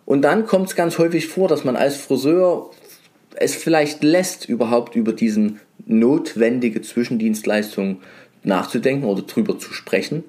Und 0.04 0.22
dann 0.22 0.46
kommt 0.46 0.68
es 0.68 0.76
ganz 0.76 0.98
häufig 0.98 1.26
vor, 1.26 1.48
dass 1.48 1.64
man 1.64 1.76
als 1.76 1.96
Friseur 1.96 2.70
es 3.40 3.54
vielleicht 3.54 4.02
lässt, 4.02 4.48
überhaupt 4.48 4.96
über 4.96 5.12
diesen 5.12 5.60
notwendige 5.86 6.82
Zwischendienstleistung 6.82 8.00
nachzudenken 8.42 9.04
oder 9.04 9.22
drüber 9.22 9.58
zu 9.58 9.72
sprechen. 9.72 10.24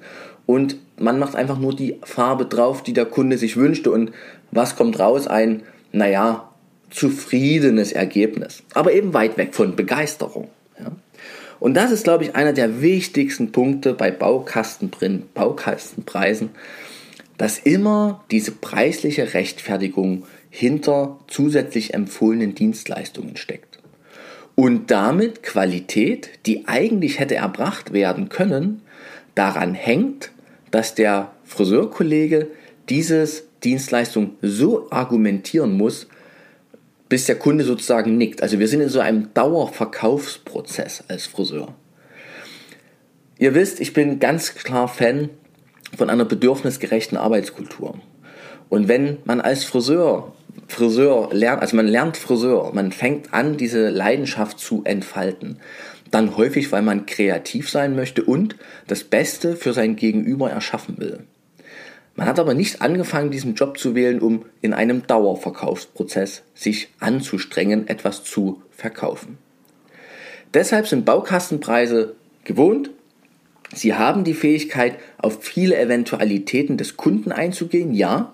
Und 0.46 0.78
man 0.98 1.20
macht 1.20 1.36
einfach 1.36 1.60
nur 1.60 1.76
die 1.76 1.98
Farbe 2.04 2.46
drauf, 2.46 2.84
die 2.84 2.94
der 2.94 3.06
Kunde 3.06 3.38
sich 3.38 3.58
wünschte. 3.58 3.92
Und 3.92 4.12
was 4.52 4.76
kommt 4.76 5.00
raus? 5.00 5.28
Ein, 5.28 5.64
naja, 5.92 6.50
zufriedenes 6.90 7.92
Ergebnis. 7.92 8.64
Aber 8.74 8.94
eben 8.94 9.14
weit 9.14 9.38
weg 9.38 9.54
von 9.54 9.76
Begeisterung. 9.76 10.48
Ja. 10.80 10.92
Und 11.60 11.76
das 11.76 11.92
ist, 11.92 12.04
glaube 12.04 12.24
ich, 12.24 12.36
einer 12.36 12.54
der 12.54 12.82
wichtigsten 12.82 13.52
Punkte 13.52 13.94
bei 13.94 14.12
Baukastenpreisen, 14.12 16.50
dass 17.38 17.60
immer 17.60 18.24
diese 18.32 18.52
preisliche 18.52 19.34
Rechtfertigung 19.34 20.24
hinter 20.50 21.20
zusätzlich 21.28 21.94
empfohlenen 21.94 22.56
Dienstleistungen 22.56 23.38
steckt 23.38 23.80
und 24.60 24.92
damit 24.92 25.42
Qualität, 25.42 26.32
die 26.46 26.68
eigentlich 26.68 27.20
hätte 27.20 27.36
erbracht 27.36 27.94
werden 27.94 28.28
können, 28.28 28.82
daran 29.34 29.74
hängt, 29.74 30.32
dass 30.70 30.96
der 30.96 31.32
Friseurkollege 31.46 32.48
dieses 32.90 33.44
Dienstleistung 33.64 34.32
so 34.42 34.92
argumentieren 34.92 35.78
muss, 35.78 36.08
bis 37.08 37.26
der 37.26 37.36
Kunde 37.38 37.64
sozusagen 37.64 38.18
nickt. 38.18 38.44
Also 38.44 38.60
wir 38.60 38.68
sind 38.68 38.82
in 38.82 38.90
so 38.90 39.00
einem 39.00 39.34
Dauerverkaufsprozess 39.34 41.06
als 41.08 41.26
Friseur. 41.26 41.74
Ihr 43.38 43.56
wisst, 43.56 43.80
ich 43.80 43.94
bin 43.94 44.20
ganz 44.20 44.56
klar 44.56 44.90
Fan 44.90 45.30
von 45.98 46.10
einer 46.10 46.26
bedürfnisgerechten 46.26 47.18
Arbeitskultur. 47.18 48.02
Und 48.70 48.88
wenn 48.88 49.18
man 49.26 49.42
als 49.42 49.66
Friseur 49.66 50.34
Friseur 50.68 51.30
lernt, 51.32 51.62
also 51.62 51.76
man 51.76 51.88
lernt 51.88 52.18
Friseur, 52.18 52.72
man 52.74 52.92
fängt 52.92 53.34
an, 53.34 53.58
diese 53.58 53.90
Leidenschaft 53.90 54.60
zu 54.60 54.84
entfalten. 54.84 55.58
Dann 56.12 56.38
häufig, 56.38 56.72
weil 56.72 56.82
man 56.82 57.06
kreativ 57.06 57.70
sein 57.70 57.96
möchte 57.96 58.24
und 58.24 58.56
das 58.88 59.04
Beste 59.04 59.56
für 59.56 59.74
sein 59.74 59.96
Gegenüber 59.96 60.50
erschaffen 60.50 60.98
will. 60.98 61.20
Man 62.16 62.28
hat 62.28 62.40
aber 62.40 62.54
nicht 62.54 62.82
angefangen, 62.82 63.32
diesen 63.32 63.56
Job 63.56 63.78
zu 63.78 63.96
wählen, 63.96 64.20
um 64.20 64.46
in 64.62 64.74
einem 64.74 65.08
Dauerverkaufsprozess 65.08 66.44
sich 66.54 66.90
anzustrengen, 67.00 67.88
etwas 67.88 68.24
zu 68.24 68.62
verkaufen. 68.72 69.38
Deshalb 70.54 70.88
sind 70.88 71.06
Baukastenpreise 71.06 72.16
gewohnt. 72.44 72.90
Sie 73.74 73.94
haben 73.94 74.24
die 74.24 74.34
Fähigkeit, 74.34 74.98
auf 75.20 75.44
viele 75.44 75.80
Eventualitäten 75.80 76.76
des 76.76 76.98
Kunden 76.98 77.32
einzugehen, 77.32 77.94
ja, 77.94 78.34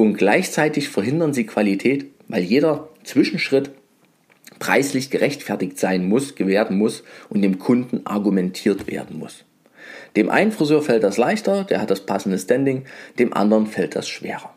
und 0.00 0.14
gleichzeitig 0.14 0.88
verhindern 0.88 1.34
sie 1.34 1.44
Qualität, 1.44 2.06
weil 2.26 2.42
jeder 2.42 2.88
Zwischenschritt 3.04 3.70
preislich 4.58 5.10
gerechtfertigt 5.10 5.78
sein 5.78 6.08
muss, 6.08 6.36
gewähren 6.36 6.78
muss 6.78 7.02
und 7.28 7.42
dem 7.42 7.58
Kunden 7.58 8.06
argumentiert 8.06 8.86
werden 8.86 9.18
muss. 9.18 9.44
Dem 10.16 10.30
einen 10.30 10.52
Friseur 10.52 10.80
fällt 10.80 11.04
das 11.04 11.18
leichter, 11.18 11.64
der 11.64 11.82
hat 11.82 11.90
das 11.90 12.06
passende 12.06 12.38
Standing, 12.38 12.86
dem 13.18 13.34
anderen 13.34 13.66
fällt 13.66 13.94
das 13.94 14.08
schwerer. 14.08 14.54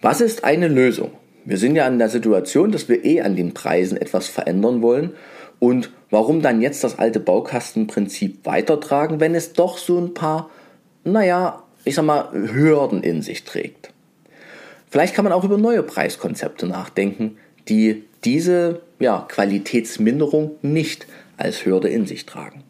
Was 0.00 0.20
ist 0.20 0.42
eine 0.42 0.66
Lösung? 0.66 1.12
Wir 1.44 1.58
sind 1.58 1.76
ja 1.76 1.86
in 1.86 2.00
der 2.00 2.08
Situation, 2.08 2.72
dass 2.72 2.88
wir 2.88 3.04
eh 3.04 3.20
an 3.20 3.36
den 3.36 3.54
Preisen 3.54 3.96
etwas 3.96 4.26
verändern 4.26 4.82
wollen 4.82 5.12
und 5.60 5.92
warum 6.10 6.42
dann 6.42 6.60
jetzt 6.60 6.82
das 6.82 6.98
alte 6.98 7.20
Baukastenprinzip 7.20 8.44
weitertragen, 8.44 9.20
wenn 9.20 9.36
es 9.36 9.52
doch 9.52 9.78
so 9.78 10.00
ein 10.00 10.14
paar, 10.14 10.50
naja, 11.04 11.62
ich 11.84 11.94
sag 11.94 12.04
mal, 12.04 12.32
Hürden 12.32 13.04
in 13.04 13.22
sich 13.22 13.44
trägt. 13.44 13.92
Vielleicht 14.88 15.14
kann 15.14 15.24
man 15.24 15.32
auch 15.32 15.44
über 15.44 15.58
neue 15.58 15.82
Preiskonzepte 15.82 16.66
nachdenken, 16.66 17.38
die 17.68 18.04
diese 18.24 18.82
ja, 18.98 19.26
Qualitätsminderung 19.28 20.52
nicht 20.62 21.06
als 21.36 21.64
Hürde 21.64 21.88
in 21.88 22.06
sich 22.06 22.26
tragen. 22.26 22.62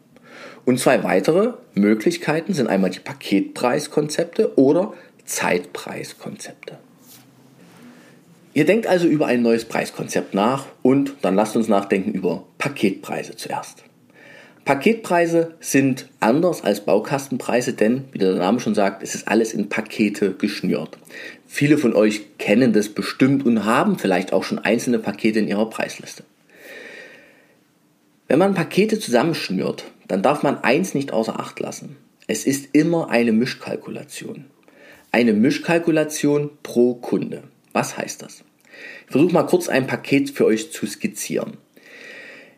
Und 0.65 0.79
zwei 0.79 1.03
weitere 1.03 1.53
Möglichkeiten 1.73 2.53
sind 2.53 2.67
einmal 2.67 2.89
die 2.89 2.99
Paketpreiskonzepte 2.99 4.57
oder 4.57 4.93
Zeitpreiskonzepte. 5.25 6.77
Ihr 8.53 8.65
denkt 8.65 8.87
also 8.87 9.07
über 9.07 9.27
ein 9.27 9.43
neues 9.43 9.65
Preiskonzept 9.65 10.33
nach 10.33 10.65
und 10.81 11.13
dann 11.21 11.35
lasst 11.35 11.55
uns 11.55 11.67
nachdenken 11.67 12.11
über 12.11 12.43
Paketpreise 12.57 13.35
zuerst. 13.35 13.83
Paketpreise 14.65 15.55
sind 15.61 16.09
anders 16.19 16.61
als 16.61 16.81
Baukastenpreise, 16.81 17.71
denn, 17.71 18.05
wie 18.11 18.17
der 18.17 18.35
Name 18.35 18.59
schon 18.59 18.75
sagt, 18.75 19.01
es 19.01 19.15
ist 19.15 19.27
alles 19.27 19.53
in 19.53 19.69
Pakete 19.69 20.33
geschnürt. 20.33 20.97
Viele 21.47 21.77
von 21.77 21.93
euch 21.93 22.37
kennen 22.37 22.73
das 22.73 22.89
bestimmt 22.89 23.45
und 23.45 23.65
haben 23.65 23.97
vielleicht 23.97 24.33
auch 24.33 24.43
schon 24.43 24.59
einzelne 24.59 24.99
Pakete 24.99 25.39
in 25.39 25.47
ihrer 25.47 25.69
Preisliste. 25.69 26.23
Wenn 28.27 28.39
man 28.39 28.53
Pakete 28.53 28.99
zusammenschnürt, 28.99 29.85
dann 30.07 30.21
darf 30.21 30.43
man 30.43 30.57
eins 30.63 30.93
nicht 30.93 31.13
außer 31.13 31.39
Acht 31.39 31.59
lassen. 31.59 31.95
Es 32.27 32.45
ist 32.45 32.69
immer 32.73 33.09
eine 33.09 33.31
Mischkalkulation. 33.31 34.45
Eine 35.13 35.31
Mischkalkulation 35.31 36.51
pro 36.61 36.95
Kunde. 36.95 37.43
Was 37.71 37.97
heißt 37.97 38.21
das? 38.21 38.43
Ich 39.05 39.11
versuche 39.11 39.33
mal 39.33 39.43
kurz 39.43 39.69
ein 39.69 39.87
Paket 39.87 40.29
für 40.31 40.45
euch 40.45 40.71
zu 40.71 40.85
skizzieren. 40.85 41.57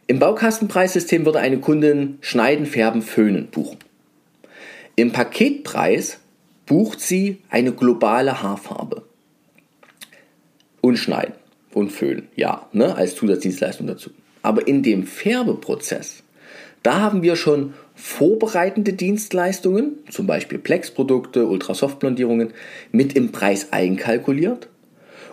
Im 0.08 0.18
Baukastenpreissystem 0.18 1.24
würde 1.26 1.40
eine 1.40 1.60
Kundin 1.60 2.18
Schneiden, 2.22 2.66
Färben, 2.66 3.04
Föhnen 3.04 3.48
buchen. 3.52 3.78
Im 4.96 5.12
Paketpreis 5.12 6.19
bucht 6.70 7.02
sie 7.02 7.40
eine 7.50 7.74
globale 7.74 8.42
Haarfarbe. 8.42 9.04
Und 10.82 10.98
Schneiden 10.98 11.34
und 11.74 11.92
Föhnen, 11.92 12.30
ja, 12.36 12.70
ne, 12.72 12.96
als 12.96 13.16
Zusatzdienstleistung 13.16 13.88
dazu. 13.88 14.12
Aber 14.44 14.68
in 14.68 14.84
dem 14.84 15.04
Färbeprozess, 15.04 16.24
da 16.84 17.02
haben 17.02 17.24
wir 17.24 17.36
schon 17.36 17.74
vorbereitende 17.96 18.94
Dienstleistungen, 18.94 19.98
zum 20.10 20.28
Beispiel 20.28 20.60
Plex-Produkte, 20.60 21.48
Ultrasoft-Blondierungen, 21.48 22.54
mit 22.92 23.14
im 23.14 23.32
Preis 23.32 23.74
einkalkuliert 23.74 24.70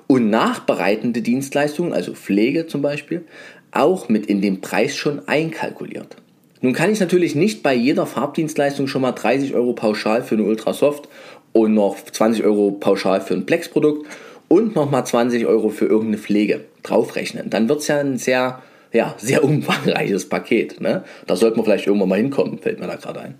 und 0.07 0.31
nachbereitende 0.31 1.21
Dienstleistungen, 1.21 1.93
also 1.93 2.14
Pflege 2.14 2.66
zum 2.66 2.81
Beispiel, 2.81 3.25
auch 3.73 4.09
mit 4.09 4.26
in 4.26 4.40
den 4.40 4.62
Preis 4.62 4.97
schon 4.97 5.28
einkalkuliert. 5.28 6.16
Nun 6.62 6.72
kann 6.72 6.90
ich 6.90 7.00
natürlich 7.00 7.34
nicht 7.34 7.62
bei 7.62 7.75
jeder 7.75 8.06
Farbdienstleistung 8.06 8.86
schon 8.86 9.02
mal 9.02 9.12
30 9.12 9.54
Euro 9.54 9.75
pauschal 9.75 10.22
für 10.22 10.36
eine 10.36 10.44
Ultrasoft 10.44 11.08
und 11.52 11.75
noch 11.75 11.96
20 11.96 12.44
Euro 12.44 12.70
pauschal 12.72 13.20
für 13.20 13.34
ein 13.34 13.46
Plex-Produkt 13.46 14.06
und 14.48 14.75
nochmal 14.75 15.06
20 15.06 15.46
Euro 15.46 15.68
für 15.68 15.86
irgendeine 15.86 16.18
Pflege 16.18 16.64
draufrechnen. 16.82 17.50
Dann 17.50 17.68
wird 17.68 17.80
es 17.80 17.88
ja 17.88 17.98
ein 17.98 18.16
sehr, 18.16 18.62
ja, 18.92 19.14
sehr 19.18 19.44
umfangreiches 19.44 20.28
Paket. 20.28 20.80
Ne? 20.80 21.04
Da 21.26 21.36
sollte 21.36 21.56
man 21.56 21.66
vielleicht 21.66 21.86
irgendwann 21.86 22.08
mal 22.08 22.18
hinkommen, 22.18 22.58
fällt 22.58 22.80
mir 22.80 22.86
da 22.86 22.96
gerade 22.96 23.20
ein. 23.20 23.34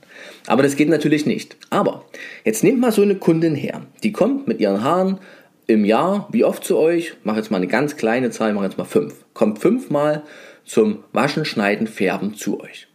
Aber 0.46 0.62
das 0.62 0.76
geht 0.76 0.88
natürlich 0.88 1.26
nicht. 1.26 1.56
Aber 1.70 2.04
jetzt 2.44 2.64
nehmt 2.64 2.80
mal 2.80 2.92
so 2.92 3.02
eine 3.02 3.16
Kundin 3.16 3.54
her. 3.54 3.82
Die 4.02 4.12
kommt 4.12 4.46
mit 4.46 4.61
ihren 4.61 4.82
Haaren 4.82 5.18
im 5.66 5.85
Jahr, 5.85 6.28
wie 6.30 6.44
oft 6.44 6.64
zu 6.64 6.78
euch, 6.78 7.14
mache 7.25 7.38
jetzt 7.38 7.50
mal 7.50 7.56
eine 7.56 7.66
ganz 7.66 7.96
kleine 7.96 8.30
Zahl, 8.30 8.52
mache 8.52 8.66
jetzt 8.66 8.78
mal 8.78 8.85
fünf, 8.85 9.25
kommt 9.35 9.58
fünfmal 9.58 10.23
zum 10.64 11.02
Waschen, 11.12 11.44
Schneiden, 11.44 11.87
Färben 11.87 12.35
zu 12.35 12.61
euch. 12.61 12.87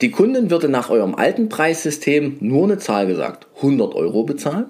Die 0.00 0.10
Kundin 0.10 0.50
würde 0.50 0.70
nach 0.70 0.88
eurem 0.88 1.14
alten 1.14 1.50
Preissystem 1.50 2.38
nur 2.40 2.64
eine 2.64 2.78
Zahl 2.78 3.06
gesagt, 3.06 3.46
100 3.56 3.94
Euro 3.94 4.24
bezahlen. 4.24 4.66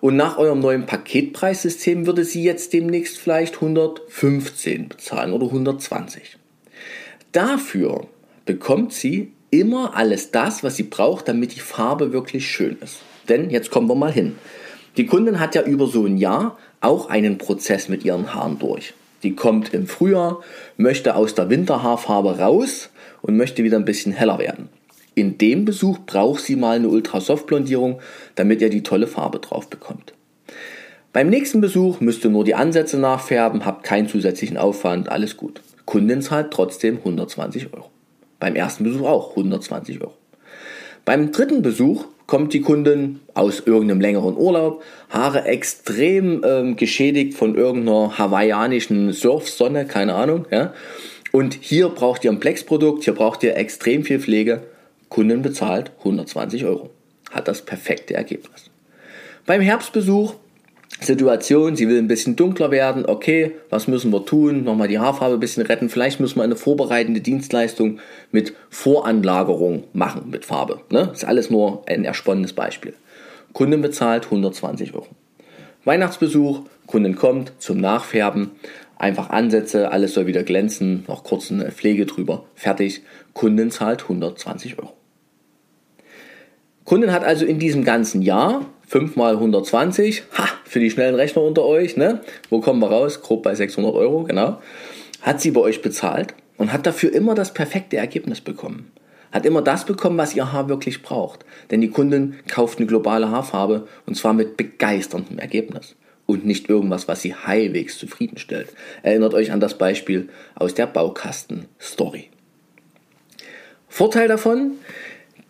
Und 0.00 0.16
nach 0.16 0.38
eurem 0.38 0.60
neuen 0.60 0.86
Paketpreissystem 0.86 2.06
würde 2.06 2.24
sie 2.24 2.42
jetzt 2.42 2.72
demnächst 2.72 3.18
vielleicht 3.18 3.56
115 3.56 4.88
bezahlen 4.88 5.34
oder 5.34 5.46
120. 5.46 6.38
Dafür 7.32 8.06
bekommt 8.46 8.94
sie 8.94 9.32
immer 9.50 9.94
alles 9.94 10.30
das, 10.30 10.64
was 10.64 10.76
sie 10.76 10.84
braucht, 10.84 11.28
damit 11.28 11.54
die 11.54 11.60
Farbe 11.60 12.14
wirklich 12.14 12.48
schön 12.48 12.78
ist. 12.80 13.00
Denn 13.28 13.50
jetzt 13.50 13.70
kommen 13.70 13.88
wir 13.88 13.94
mal 13.94 14.12
hin. 14.12 14.38
Die 14.96 15.06
Kundin 15.06 15.38
hat 15.38 15.54
ja 15.54 15.62
über 15.62 15.86
so 15.86 16.06
ein 16.06 16.16
Jahr 16.16 16.56
auch 16.80 17.10
einen 17.10 17.36
Prozess 17.36 17.88
mit 17.88 18.04
ihren 18.04 18.34
Haaren 18.34 18.58
durch. 18.58 18.94
Die 19.22 19.34
kommt 19.34 19.74
im 19.74 19.86
Frühjahr, 19.86 20.40
möchte 20.76 21.14
aus 21.14 21.34
der 21.34 21.50
Winterhaarfarbe 21.50 22.38
raus 22.38 22.90
und 23.22 23.36
möchte 23.36 23.64
wieder 23.64 23.76
ein 23.76 23.84
bisschen 23.84 24.12
heller 24.12 24.38
werden. 24.38 24.68
In 25.14 25.38
dem 25.38 25.64
Besuch 25.64 25.98
braucht 26.06 26.42
sie 26.42 26.56
mal 26.56 26.76
eine 26.76 26.88
Ultrasoft-Blondierung, 26.88 28.00
damit 28.36 28.62
ihr 28.62 28.70
die 28.70 28.82
tolle 28.82 29.06
Farbe 29.06 29.40
drauf 29.40 29.68
bekommt. 29.68 30.14
Beim 31.12 31.28
nächsten 31.28 31.60
Besuch 31.60 32.00
müsst 32.00 32.24
ihr 32.24 32.30
nur 32.30 32.44
die 32.44 32.54
Ansätze 32.54 32.96
nachfärben, 32.96 33.66
habt 33.66 33.82
keinen 33.82 34.08
zusätzlichen 34.08 34.56
Aufwand, 34.56 35.10
alles 35.10 35.36
gut. 35.36 35.60
Kundin 35.84 36.22
zahlt 36.22 36.52
trotzdem 36.52 36.98
120 36.98 37.74
Euro. 37.74 37.90
Beim 38.38 38.54
ersten 38.54 38.84
Besuch 38.84 39.06
auch 39.06 39.30
120 39.30 40.00
Euro. 40.00 40.14
Beim 41.04 41.32
dritten 41.32 41.62
Besuch 41.62 42.04
kommt 42.30 42.54
die 42.54 42.60
Kundin 42.60 43.18
aus 43.34 43.58
irgendeinem 43.66 44.00
längeren 44.00 44.36
Urlaub, 44.36 44.84
Haare 45.08 45.46
extrem 45.46 46.44
ähm, 46.46 46.76
geschädigt 46.76 47.36
von 47.36 47.56
irgendeiner 47.56 48.18
hawaiianischen 48.18 49.12
Surfsonne, 49.12 49.84
keine 49.84 50.14
Ahnung. 50.14 50.46
Ja? 50.52 50.72
Und 51.32 51.58
hier 51.60 51.88
braucht 51.88 52.24
ihr 52.24 52.30
ein 52.30 52.38
Plex-Produkt, 52.38 53.02
hier 53.02 53.14
braucht 53.14 53.42
ihr 53.42 53.56
extrem 53.56 54.04
viel 54.04 54.20
Pflege. 54.20 54.62
Kunden 55.08 55.42
bezahlt 55.42 55.90
120 55.98 56.66
Euro. 56.66 56.90
Hat 57.32 57.48
das 57.48 57.62
perfekte 57.62 58.14
Ergebnis. 58.14 58.70
Beim 59.44 59.60
Herbstbesuch 59.60 60.34
Situation, 60.98 61.76
sie 61.76 61.88
will 61.88 61.98
ein 61.98 62.08
bisschen 62.08 62.36
dunkler 62.36 62.70
werden, 62.70 63.06
okay, 63.06 63.52
was 63.70 63.86
müssen 63.86 64.12
wir 64.12 64.24
tun? 64.26 64.64
Nochmal 64.64 64.88
die 64.88 64.98
Haarfarbe 64.98 65.34
ein 65.34 65.40
bisschen 65.40 65.64
retten. 65.64 65.88
Vielleicht 65.88 66.20
müssen 66.20 66.36
wir 66.36 66.42
eine 66.42 66.56
vorbereitende 66.56 67.20
Dienstleistung 67.20 68.00
mit 68.32 68.54
Voranlagerung 68.68 69.84
machen 69.92 70.28
mit 70.30 70.44
Farbe. 70.44 70.80
Ne? 70.90 71.10
Ist 71.12 71.24
alles 71.24 71.48
nur 71.48 71.84
ein 71.88 72.04
ersponnendes 72.04 72.52
Beispiel. 72.52 72.94
Kunden 73.52 73.80
bezahlt 73.80 74.24
120 74.24 74.94
Euro. 74.94 75.06
Weihnachtsbesuch, 75.84 76.62
Kunden 76.86 77.14
kommt 77.14 77.52
zum 77.58 77.78
Nachfärben, 77.78 78.50
einfach 78.98 79.30
Ansätze, 79.30 79.90
alles 79.90 80.12
soll 80.12 80.26
wieder 80.26 80.42
glänzen, 80.42 81.04
noch 81.08 81.24
kurz 81.24 81.50
eine 81.50 81.70
Pflege 81.70 82.04
drüber, 82.04 82.44
fertig. 82.54 83.02
Kunden 83.32 83.70
zahlt 83.70 84.02
120 84.02 84.78
Euro. 84.78 84.92
Kunden 86.84 87.12
hat 87.12 87.24
also 87.24 87.46
in 87.46 87.58
diesem 87.58 87.84
ganzen 87.84 88.20
Jahr 88.20 88.66
5 88.90 89.14
mal 89.14 89.34
120, 89.34 90.24
ha, 90.36 90.48
für 90.64 90.80
die 90.80 90.90
schnellen 90.90 91.14
Rechner 91.14 91.42
unter 91.42 91.64
euch, 91.64 91.96
ne? 91.96 92.22
Wo 92.48 92.60
kommen 92.60 92.80
wir 92.80 92.90
raus? 92.90 93.22
Grob 93.22 93.44
bei 93.44 93.54
600 93.54 93.94
Euro, 93.94 94.24
genau. 94.24 94.60
Hat 95.22 95.40
sie 95.40 95.52
bei 95.52 95.60
euch 95.60 95.80
bezahlt 95.80 96.34
und 96.56 96.72
hat 96.72 96.86
dafür 96.86 97.12
immer 97.12 97.36
das 97.36 97.54
perfekte 97.54 97.98
Ergebnis 97.98 98.40
bekommen. 98.40 98.90
Hat 99.30 99.46
immer 99.46 99.62
das 99.62 99.84
bekommen, 99.84 100.18
was 100.18 100.34
ihr 100.34 100.52
Haar 100.52 100.68
wirklich 100.68 101.02
braucht. 101.02 101.44
Denn 101.70 101.80
die 101.80 101.90
Kundin 101.90 102.34
kauft 102.48 102.78
eine 102.78 102.88
globale 102.88 103.30
Haarfarbe 103.30 103.86
und 104.06 104.16
zwar 104.16 104.32
mit 104.32 104.56
begeisterndem 104.56 105.38
Ergebnis 105.38 105.94
und 106.26 106.44
nicht 106.44 106.68
irgendwas, 106.68 107.06
was 107.06 107.22
sie 107.22 107.36
halbwegs 107.36 107.96
zufriedenstellt. 107.96 108.70
Erinnert 109.04 109.34
euch 109.34 109.52
an 109.52 109.60
das 109.60 109.78
Beispiel 109.78 110.30
aus 110.56 110.74
der 110.74 110.88
Baukasten-Story. 110.88 112.28
Vorteil 113.86 114.26
davon, 114.26 114.72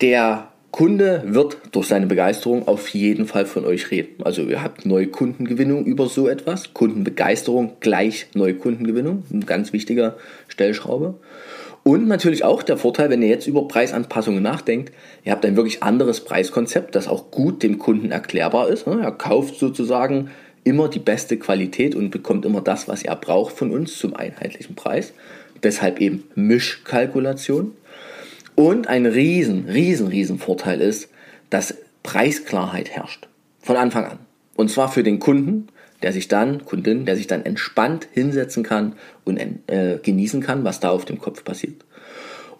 der 0.03 0.50
Kunde 0.70 1.22
wird 1.26 1.59
durch 1.72 1.88
seine 1.88 2.06
Begeisterung 2.06 2.68
auf 2.68 2.88
jeden 2.88 3.26
Fall 3.26 3.44
von 3.44 3.64
euch 3.64 3.90
reden. 3.90 4.22
Also 4.22 4.42
ihr 4.42 4.62
habt 4.62 4.87
neue 4.87 5.09
Kundengewinnung 5.09 5.85
über 5.85 6.06
so 6.06 6.28
etwas. 6.28 6.72
Kundenbegeisterung 6.74 7.72
gleich 7.80 8.28
neue 8.35 8.54
Kundengewinnung. 8.54 9.24
Ein 9.33 9.46
ganz 9.46 9.72
wichtiger 9.72 10.16
Stellschraube. 10.48 11.14
Und 11.83 12.06
natürlich 12.06 12.44
auch 12.44 12.62
der 12.62 12.76
Vorteil, 12.76 13.11
wenn 13.11 13.22
ihr 13.22 13.28
jetzt 13.28 13.46
über 13.46 13.66
Preisanpassungen 13.66 14.42
nachdenkt, 14.42 14.92
ihr 15.24 15.33
habt 15.33 15.44
ein 15.44 15.56
wirklich 15.56 15.83
anderes 15.83 16.20
Preiskonzept, 16.20 16.94
das 16.94 17.09
auch 17.09 17.30
gut 17.30 17.62
dem 17.62 17.78
Kunden 17.78 18.11
erklärbar 18.11 18.68
ist. 18.68 18.87
Er 18.87 19.12
kauft 19.12 19.59
sozusagen 19.59 20.30
immer 20.62 20.88
die 20.88 20.98
beste 20.98 21.38
Qualität 21.38 21.94
und 21.94 22.11
bekommt 22.11 22.44
immer 22.44 22.61
das, 22.61 22.87
was 22.87 23.02
er 23.02 23.16
braucht 23.16 23.56
von 23.56 23.70
uns 23.70 23.98
zum 23.98 24.14
einheitlichen 24.14 24.74
Preis. 24.74 25.14
Deshalb 25.62 26.00
eben 26.00 26.24
Mischkalkulation. 26.35 27.72
Und 28.61 28.88
ein 28.88 29.07
riesen, 29.07 29.70
riesen, 29.70 30.09
riesen 30.09 30.38
Vorteil 30.38 30.83
ist, 30.83 31.09
dass 31.49 31.77
Preisklarheit 32.03 32.90
herrscht. 32.90 33.27
Von 33.62 33.77
Anfang 33.77 34.05
an. 34.05 34.18
Und 34.55 34.70
zwar 34.70 34.92
für 34.92 35.03
den 35.03 35.18
Kunden, 35.18 35.68
der 36.03 36.12
sich 36.12 36.29
dann, 36.29 36.66
Kundin, 36.66 37.07
der 37.07 37.16
sich 37.16 37.27
dann 37.27 37.46
entspannt 37.46 38.09
hinsetzen 38.12 38.62
kann 38.62 38.96
und 39.25 39.38
äh, 39.38 39.99
genießen 40.03 40.42
kann, 40.42 40.62
was 40.62 40.79
da 40.79 40.90
auf 40.90 41.07
dem 41.07 41.18
Kopf 41.18 41.42
passiert. 41.42 41.87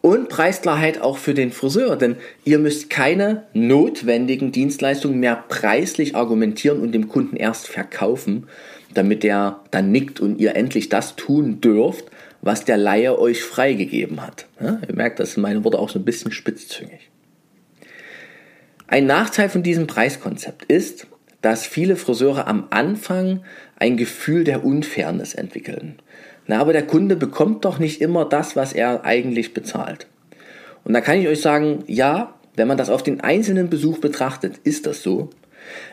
Und 0.01 0.31
Preisklarheit 0.31 1.03
auch 1.03 1.19
für 1.19 1.35
den 1.35 1.53
Friseur, 1.53 1.97
denn 1.97 2.17
ihr 2.47 2.59
müsst 2.59 2.89
keine 2.89 3.43
notwendigen 3.53 4.53
Dienstleistungen 4.53 5.21
mehr 5.21 5.45
preislich 5.51 6.17
argumentieren 6.17 6.81
und 6.81 6.93
dem 6.93 7.09
Kunden 7.09 7.37
erst 7.37 7.69
verkaufen, 7.69 8.47
damit 8.95 9.23
der 9.23 9.61
dann 9.71 9.93
nickt 9.93 10.21
und 10.21 10.41
ihr 10.41 10.57
endlich 10.57 10.89
das 10.89 11.17
tun 11.17 11.61
dürft, 11.61 12.07
was 12.43 12.65
der 12.65 12.77
Laie 12.77 13.19
euch 13.19 13.43
freigegeben 13.43 14.23
hat. 14.23 14.47
Ja, 14.61 14.81
ihr 14.87 14.95
merkt, 14.95 15.21
das 15.21 15.33
sind 15.33 15.43
meine 15.43 15.65
Worte 15.65 15.79
auch 15.79 15.91
so 15.91 15.99
ein 15.99 16.05
bisschen 16.05 16.33
spitzzüngig. 16.33 17.11
Ein 18.87 19.07
Nachteil 19.07 19.49
von 19.49 19.63
diesem 19.63 19.87
Preiskonzept 19.87 20.65
ist, 20.65 21.07
dass 21.43 21.67
viele 21.67 21.97
Friseure 21.97 22.47
am 22.47 22.67
Anfang 22.71 23.43
ein 23.77 23.97
Gefühl 23.97 24.45
der 24.45 24.65
Unfairness 24.65 25.35
entwickeln. 25.35 26.01
Na, 26.47 26.59
aber 26.59 26.73
der 26.73 26.87
Kunde 26.87 27.17
bekommt 27.17 27.65
doch 27.65 27.79
nicht 27.79 28.01
immer 28.01 28.25
das, 28.25 28.57
was 28.57 28.73
er 28.73 29.05
eigentlich 29.05 29.55
bezahlt. 29.55 30.07
Und 30.85 30.95
da 30.95 31.01
kann 31.01 31.21
ich 31.21 31.29
euch 31.29 31.41
sagen, 31.41 31.85
ja, 31.87 32.35
wenn 32.57 32.69
man 32.69 32.79
das 32.79 32.91
auf 32.91 33.03
den 33.03 33.21
einzelnen 33.21 33.71
Besuch 33.71 33.99
betrachtet, 33.99 34.59
ist 34.65 34.87
das 34.87 35.03
so. 35.03 35.31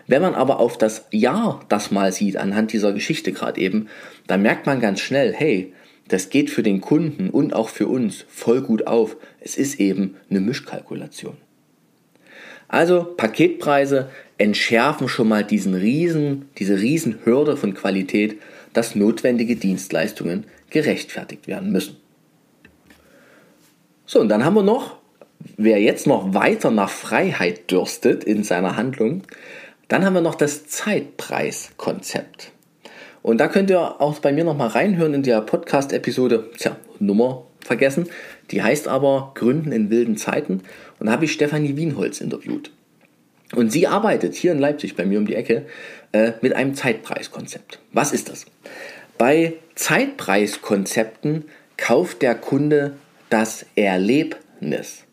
Wenn 0.08 0.22
man 0.22 0.36
aber 0.36 0.60
auf 0.60 0.78
das 0.78 1.06
Jahr 1.12 1.66
das 1.70 1.92
mal 1.92 2.12
sieht, 2.12 2.38
anhand 2.38 2.74
dieser 2.74 2.94
Geschichte 2.94 3.32
gerade 3.32 3.60
eben, 3.60 3.88
dann 4.28 4.42
merkt 4.42 4.66
man 4.66 4.80
ganz 4.80 5.00
schnell, 5.00 5.34
hey, 5.34 5.74
das 6.08 6.30
geht 6.30 6.50
für 6.50 6.63
den 6.63 6.82
Kunden 6.82 7.30
und 7.30 7.54
auch 7.54 7.70
für 7.70 7.88
uns 7.88 8.26
voll 8.30 8.62
gut 8.62 8.88
auf. 8.88 9.18
Es 9.42 9.58
ist 9.58 9.80
eben 9.80 10.16
eine 10.30 10.40
Mischkalkulation. 10.40 11.38
Also 12.70 13.04
Paketpreise 13.04 14.10
entschärfen 14.38 15.08
schon 15.08 15.30
mal 15.30 15.44
diesen 15.44 15.74
riesen, 15.74 16.50
diese 16.58 16.80
Riesenhürde 16.80 17.58
von 17.58 17.74
Qualität, 17.74 18.40
dass 18.74 18.96
notwendige 18.96 19.56
Dienstleistungen 19.56 20.46
gerechtfertigt 20.70 21.48
werden 21.48 21.72
müssen. 21.72 21.98
So, 24.06 24.20
und 24.20 24.30
dann 24.30 24.44
haben 24.46 24.56
wir 24.56 24.63
noch, 24.63 24.98
wer 25.58 25.82
jetzt 25.82 26.08
noch 26.08 26.34
weiter 26.34 26.72
nach 26.72 26.90
Freiheit 26.90 27.72
dürstet 27.72 28.24
in 28.24 28.44
seiner 28.44 28.76
Handlung, 28.76 29.24
dann 29.88 30.06
haben 30.06 30.13
wir 30.13 30.21
noch 30.21 30.36
das 30.36 30.67
Zeitpreiskonzept. 30.67 32.52
Und 33.21 33.39
da 33.39 33.47
könnt 33.47 33.69
ihr 33.69 34.02
auch 34.02 34.19
bei 34.19 34.32
mir 34.32 34.43
nochmal 34.43 34.69
reinhören 34.69 35.13
in 35.13 35.23
der 35.23 35.41
Podcast-Episode, 35.41 36.50
tja, 36.58 36.78
Nummer 37.00 37.45
vergessen. 37.60 38.08
Die 38.52 38.63
heißt 38.63 38.88
aber 38.88 39.32
Gründen 39.36 39.71
in 39.71 39.89
wilden 39.89 40.17
Zeiten. 40.17 40.62
Und 41.00 41.08
da 41.08 41.12
habe 41.12 41.26
ich 41.26 41.34
Stefanie 41.34 41.76
Wienholz 41.76 42.21
interviewt. 42.21 42.71
Und 43.56 43.71
sie 43.71 43.88
arbeitet 43.88 44.36
hier 44.36 44.52
in 44.52 44.60
Leipzig 44.60 44.95
bei 44.95 45.06
mir 45.06 45.19
um 45.19 45.26
die 45.26 45.36
Ecke 45.36 45.65
äh, 46.12 46.34
mit 46.41 46.54
einem 46.54 46.76
Zeitpreiskonzept. 46.76 47.80
Was 47.93 48.12
ist 48.12 48.30
das? 48.30 48.45
Bei 49.17 49.54
Zeitpreiskonzepten 49.76 51.45
kauft 51.78 52.21
der 52.21 52.36
Kunde 52.36 52.97
das 53.30 53.65
Erlebnis. 53.76 55.04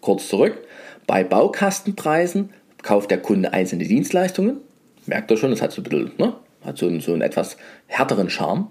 Kurz 0.00 0.28
zurück, 0.28 0.58
bei 1.06 1.24
Baukastenpreisen 1.24 2.50
kauft 2.82 3.10
der 3.10 3.18
Kunde 3.18 3.52
einzelne 3.52 3.84
Dienstleistungen. 3.84 4.58
Merkt 5.06 5.30
ihr 5.30 5.36
schon, 5.36 5.50
das 5.50 5.62
hat 5.62 5.72
so 5.72 5.80
ein 5.80 5.84
bisschen 5.84 6.12
ne, 6.18 6.34
hat 6.64 6.78
so 6.78 6.86
einen, 6.86 7.00
so 7.00 7.12
einen 7.12 7.22
etwas 7.22 7.56
härteren 7.86 8.30
Charme. 8.30 8.68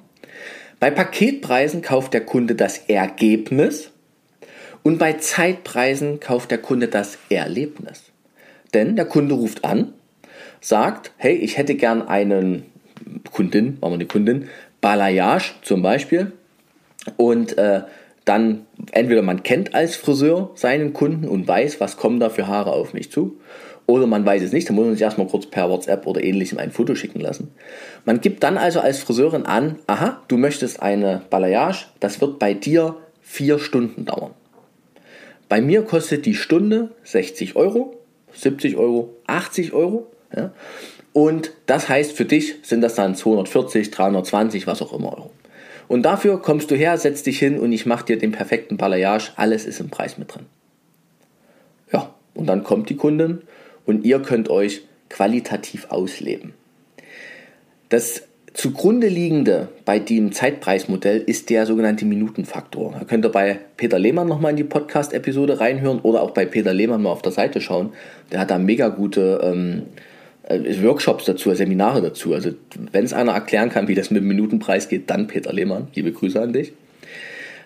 Bei 0.79 0.89
Paketpreisen 0.89 1.81
kauft 1.81 2.13
der 2.13 2.25
Kunde 2.25 2.55
das 2.55 2.77
Ergebnis 2.77 3.91
und 4.83 4.97
bei 4.97 5.13
Zeitpreisen 5.13 6.19
kauft 6.19 6.51
der 6.51 6.57
Kunde 6.57 6.87
das 6.87 7.17
Erlebnis. 7.29 8.03
Denn 8.73 8.95
der 8.95 9.05
Kunde 9.05 9.35
ruft 9.35 9.63
an, 9.65 9.93
sagt, 10.59 11.11
hey, 11.17 11.35
ich 11.35 11.57
hätte 11.57 11.75
gern 11.75 12.01
einen 12.01 12.65
Kundin, 13.31 13.77
machen 13.81 13.91
wir 13.91 13.95
eine 13.95 14.05
Kundin, 14.05 14.47
Balayage 14.79 15.53
zum 15.61 15.81
Beispiel 15.81 16.31
und 17.17 17.57
äh, 17.57 17.81
dann 18.25 18.65
entweder 18.91 19.23
man 19.23 19.43
kennt 19.43 19.73
als 19.73 19.95
Friseur 19.95 20.51
seinen 20.55 20.93
Kunden 20.93 21.27
und 21.27 21.47
weiß, 21.47 21.79
was 21.79 21.97
kommen 21.97 22.19
da 22.19 22.29
für 22.29 22.47
Haare 22.47 22.71
auf 22.71 22.93
mich 22.93 23.11
zu 23.11 23.39
Oder 23.91 24.07
man 24.07 24.25
weiß 24.25 24.41
es 24.41 24.53
nicht, 24.53 24.69
dann 24.69 24.77
muss 24.77 24.85
man 24.85 24.93
sich 24.93 25.01
erstmal 25.01 25.27
kurz 25.27 25.47
per 25.47 25.69
WhatsApp 25.69 26.07
oder 26.07 26.23
ähnlichem 26.23 26.57
ein 26.57 26.71
Foto 26.71 26.95
schicken 26.95 27.19
lassen. 27.19 27.51
Man 28.05 28.21
gibt 28.21 28.41
dann 28.41 28.57
also 28.57 28.79
als 28.79 28.99
Friseurin 28.99 29.45
an, 29.45 29.79
aha, 29.85 30.21
du 30.29 30.37
möchtest 30.37 30.81
eine 30.81 31.23
Balayage, 31.29 31.87
das 31.99 32.21
wird 32.21 32.39
bei 32.39 32.53
dir 32.53 32.95
vier 33.21 33.59
Stunden 33.59 34.05
dauern. 34.05 34.31
Bei 35.49 35.59
mir 35.59 35.81
kostet 35.81 36.25
die 36.25 36.35
Stunde 36.35 36.91
60 37.03 37.57
Euro, 37.57 37.97
70 38.31 38.77
Euro, 38.77 39.13
80 39.27 39.73
Euro. 39.73 40.07
Ja? 40.33 40.53
Und 41.11 41.51
das 41.65 41.89
heißt, 41.89 42.13
für 42.13 42.23
dich 42.23 42.59
sind 42.63 42.79
das 42.79 42.95
dann 42.95 43.13
240, 43.13 43.91
320, 43.91 44.67
was 44.67 44.81
auch 44.81 44.93
immer 44.93 45.17
Euro. 45.17 45.31
Und 45.89 46.03
dafür 46.03 46.41
kommst 46.41 46.71
du 46.71 46.75
her, 46.75 46.97
setzt 46.97 47.25
dich 47.25 47.39
hin 47.39 47.59
und 47.59 47.73
ich 47.73 47.85
mache 47.85 48.05
dir 48.05 48.17
den 48.17 48.31
perfekten 48.31 48.77
Balayage. 48.77 49.33
Alles 49.35 49.65
ist 49.65 49.81
im 49.81 49.89
Preis 49.89 50.17
mit 50.17 50.33
drin. 50.33 50.45
Ja, 51.91 52.15
und 52.33 52.47
dann 52.47 52.63
kommt 52.63 52.89
die 52.89 52.95
Kundin 52.95 53.41
und 53.85 54.05
ihr 54.05 54.19
könnt 54.21 54.49
euch 54.49 54.81
qualitativ 55.09 55.87
ausleben. 55.89 56.53
Das 57.89 58.23
zugrunde 58.53 59.07
liegende 59.07 59.69
bei 59.85 59.99
dem 59.99 60.31
Zeitpreismodell 60.31 61.21
ist 61.25 61.49
der 61.49 61.65
sogenannte 61.65 62.05
Minutenfaktor. 62.05 62.95
Da 62.97 63.05
könnt 63.05 63.25
ihr 63.25 63.29
bei 63.29 63.59
Peter 63.77 63.99
Lehmann 63.99 64.27
nochmal 64.27 64.51
in 64.51 64.57
die 64.57 64.63
Podcast-Episode 64.63 65.59
reinhören 65.59 65.99
oder 65.99 66.21
auch 66.21 66.31
bei 66.31 66.45
Peter 66.45 66.73
Lehmann 66.73 67.01
mal 67.01 67.11
auf 67.11 67.21
der 67.21 67.31
Seite 67.31 67.61
schauen. 67.61 67.93
Der 68.31 68.39
hat 68.39 68.51
da 68.51 68.57
mega 68.57 68.89
gute 68.89 69.41
ähm, 69.43 69.83
äh, 70.43 70.83
Workshops 70.83 71.25
dazu, 71.25 71.53
Seminare 71.53 72.01
dazu. 72.01 72.33
Also 72.33 72.51
wenn 72.91 73.05
es 73.05 73.13
einer 73.13 73.33
erklären 73.33 73.69
kann, 73.69 73.87
wie 73.87 73.95
das 73.95 74.11
mit 74.11 74.21
dem 74.21 74.27
Minutenpreis 74.27 74.89
geht, 74.89 75.09
dann 75.09 75.27
Peter 75.27 75.53
Lehmann. 75.53 75.87
Liebe 75.93 76.11
Grüße 76.11 76.41
an 76.41 76.53
dich. 76.53 76.73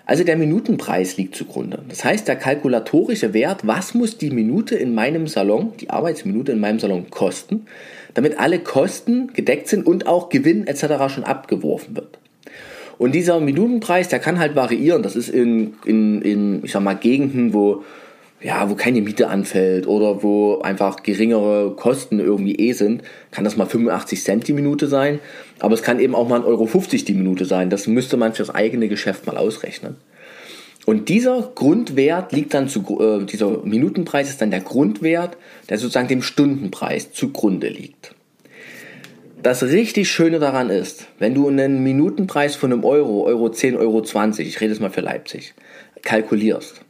Also 0.05 0.23
der 0.23 0.37
Minutenpreis 0.37 1.17
liegt 1.17 1.35
zugrunde. 1.35 1.79
Das 1.89 2.05
heißt, 2.05 2.27
der 2.27 2.35
kalkulatorische 2.35 3.33
Wert, 3.33 3.65
was 3.65 3.95
muss 3.95 4.17
die 4.17 4.29
Minute 4.29 4.75
in 4.75 4.93
meinem 4.93 5.27
Salon, 5.27 5.73
die 5.79 5.89
Arbeitsminute 5.89 6.51
in 6.51 6.59
meinem 6.59 6.79
Salon 6.79 7.09
kosten, 7.09 7.65
damit 8.13 8.39
alle 8.39 8.59
Kosten 8.59 9.33
gedeckt 9.33 9.67
sind 9.67 9.85
und 9.85 10.05
auch 10.05 10.29
Gewinn 10.29 10.67
etc. 10.67 11.11
schon 11.13 11.23
abgeworfen 11.23 11.95
wird. 11.95 12.19
Und 12.97 13.13
dieser 13.13 13.39
Minutenpreis, 13.39 14.07
der 14.07 14.19
kann 14.19 14.39
halt 14.39 14.55
variieren. 14.55 15.03
Das 15.03 15.15
ist 15.15 15.29
in, 15.29 15.73
in, 15.85 16.21
in 16.21 16.63
ich 16.63 16.71
sag 16.71 16.81
mal, 16.81 16.93
Gegenden, 16.93 17.53
wo 17.53 17.83
ja, 18.41 18.69
wo 18.69 18.75
keine 18.75 19.01
Miete 19.01 19.29
anfällt 19.29 19.87
oder 19.87 20.21
wo 20.21 20.59
einfach 20.59 21.03
geringere 21.03 21.75
Kosten 21.75 22.19
irgendwie 22.19 22.55
eh 22.55 22.73
sind, 22.73 23.01
kann 23.31 23.43
das 23.43 23.57
mal 23.57 23.65
85 23.65 24.23
Cent 24.23 24.47
die 24.47 24.53
Minute 24.53 24.87
sein. 24.87 25.19
Aber 25.59 25.73
es 25.73 25.81
kann 25.81 25.99
eben 25.99 26.15
auch 26.15 26.27
mal 26.27 26.41
1,50 26.41 26.45
Euro 26.45 26.79
die 27.07 27.13
Minute 27.13 27.45
sein. 27.45 27.69
Das 27.69 27.87
müsste 27.87 28.17
man 28.17 28.33
fürs 28.33 28.49
eigene 28.49 28.87
Geschäft 28.87 29.25
mal 29.25 29.37
ausrechnen. 29.37 29.95
Und 30.85 31.09
dieser 31.09 31.51
Grundwert 31.55 32.31
liegt 32.31 32.53
dann 32.53 32.69
zu, 32.69 32.99
äh, 33.01 33.25
dieser 33.25 33.63
Minutenpreis 33.63 34.29
ist 34.29 34.41
dann 34.41 34.51
der 34.51 34.61
Grundwert, 34.61 35.37
der 35.69 35.79
sozusagen 35.79 36.07
dem 36.07 36.21
Stundenpreis 36.21 37.11
zugrunde 37.11 37.69
liegt. 37.69 38.13
Das 39.41 39.63
richtig 39.63 40.09
Schöne 40.11 40.39
daran 40.39 40.69
ist, 40.69 41.07
wenn 41.17 41.33
du 41.33 41.47
einen 41.47 41.83
Minutenpreis 41.83 42.55
von 42.55 42.71
einem 42.71 42.83
Euro, 42.83 43.25
Euro 43.25 43.49
10, 43.49 43.75
Euro 43.77 44.01
20, 44.01 44.47
ich 44.47 44.61
rede 44.61 44.71
jetzt 44.71 44.81
mal 44.81 44.91
für 44.91 45.01
Leipzig, 45.01 45.53
kalkulierst, 46.03 46.84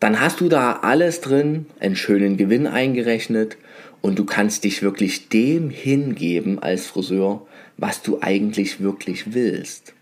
dann 0.00 0.20
hast 0.20 0.40
du 0.40 0.48
da 0.48 0.80
alles 0.82 1.20
drin, 1.20 1.66
einen 1.80 1.96
schönen 1.96 2.36
Gewinn 2.36 2.66
eingerechnet 2.66 3.56
und 4.00 4.18
du 4.18 4.24
kannst 4.24 4.64
dich 4.64 4.82
wirklich 4.82 5.28
dem 5.28 5.70
hingeben 5.70 6.58
als 6.60 6.86
Friseur, 6.86 7.46
was 7.76 8.02
du 8.02 8.18
eigentlich 8.20 8.80
wirklich 8.80 9.34
willst. 9.34 9.94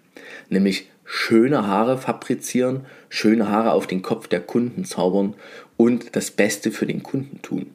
Nämlich 0.48 0.88
schöne 1.04 1.66
Haare 1.66 1.98
fabrizieren, 1.98 2.84
schöne 3.08 3.48
Haare 3.48 3.72
auf 3.72 3.86
den 3.86 4.02
Kopf 4.02 4.28
der 4.28 4.40
Kunden 4.40 4.84
zaubern 4.84 5.34
und 5.76 6.16
das 6.16 6.30
Beste 6.30 6.72
für 6.72 6.86
den 6.86 7.02
Kunden 7.02 7.40
tun. 7.42 7.66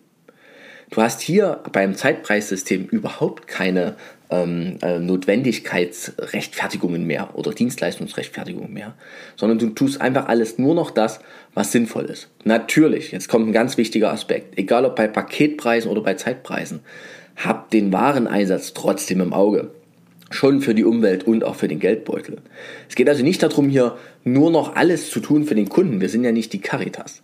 Du 0.90 1.02
hast 1.02 1.22
hier 1.22 1.62
beim 1.72 1.96
Zeitpreissystem 1.96 2.86
überhaupt 2.86 3.48
keine 3.48 3.96
ähm, 4.32 4.78
äh, 4.82 4.98
Notwendigkeitsrechtfertigungen 5.00 7.06
mehr 7.06 7.36
oder 7.36 7.52
Dienstleistungsrechtfertigungen 7.52 8.74
mehr, 8.74 8.96
sondern 9.36 9.60
du 9.60 9.70
tust 9.70 10.02
einfach 10.02 10.28
alles 10.28 10.58
nur 10.58 10.74
noch 10.74 10.90
das, 10.92 11.20
was 11.54 11.72
sinnvoll 11.72 12.06
ist. 12.06 12.30
Natürlich, 12.44 13.12
jetzt 13.12 13.30
kommt 13.30 13.48
ein 13.48 13.54
ganz 13.54 13.78
wichtiger 13.78 14.12
Aspekt, 14.12 14.58
egal 14.58 14.86
ob 14.86 14.96
bei 14.96 15.08
Paketpreisen 15.08 15.92
oder 15.92 16.02
bei 16.02 16.16
Zeitpreisen, 16.16 16.80
hab 17.36 17.70
den 17.70 17.94
Wareneinsatz 17.94 18.74
trotzdem 18.74 19.22
im 19.22 19.34
Auge 19.34 19.70
schon 20.30 20.62
für 20.62 20.74
die 20.74 20.86
Umwelt 20.86 21.26
und 21.26 21.44
auch 21.44 21.56
für 21.56 21.68
den 21.68 21.80
Geldbeutel. 21.80 22.38
Es 22.88 22.96
geht 22.96 23.10
also 23.10 23.24
nicht 23.24 23.44
darum, 23.44 23.70
hier 23.70 23.98
nur 24.24 24.50
noch 24.50 24.76
alles 24.76 25.10
zu 25.10 25.20
tun 25.20 25.44
für 25.44 25.56
den 25.56 25.68
Kunden. 25.68 26.00
Wir 26.00 26.08
sind 26.08 26.24
ja 26.24 26.32
nicht 26.32 26.54
die 26.54 26.62
Caritas 26.62 27.22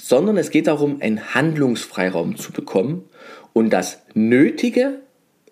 sondern 0.00 0.38
es 0.38 0.50
geht 0.50 0.66
darum, 0.66 1.00
einen 1.00 1.34
Handlungsfreiraum 1.34 2.36
zu 2.36 2.52
bekommen 2.52 3.04
und 3.52 3.70
das 3.70 4.02
Nötige, 4.14 5.00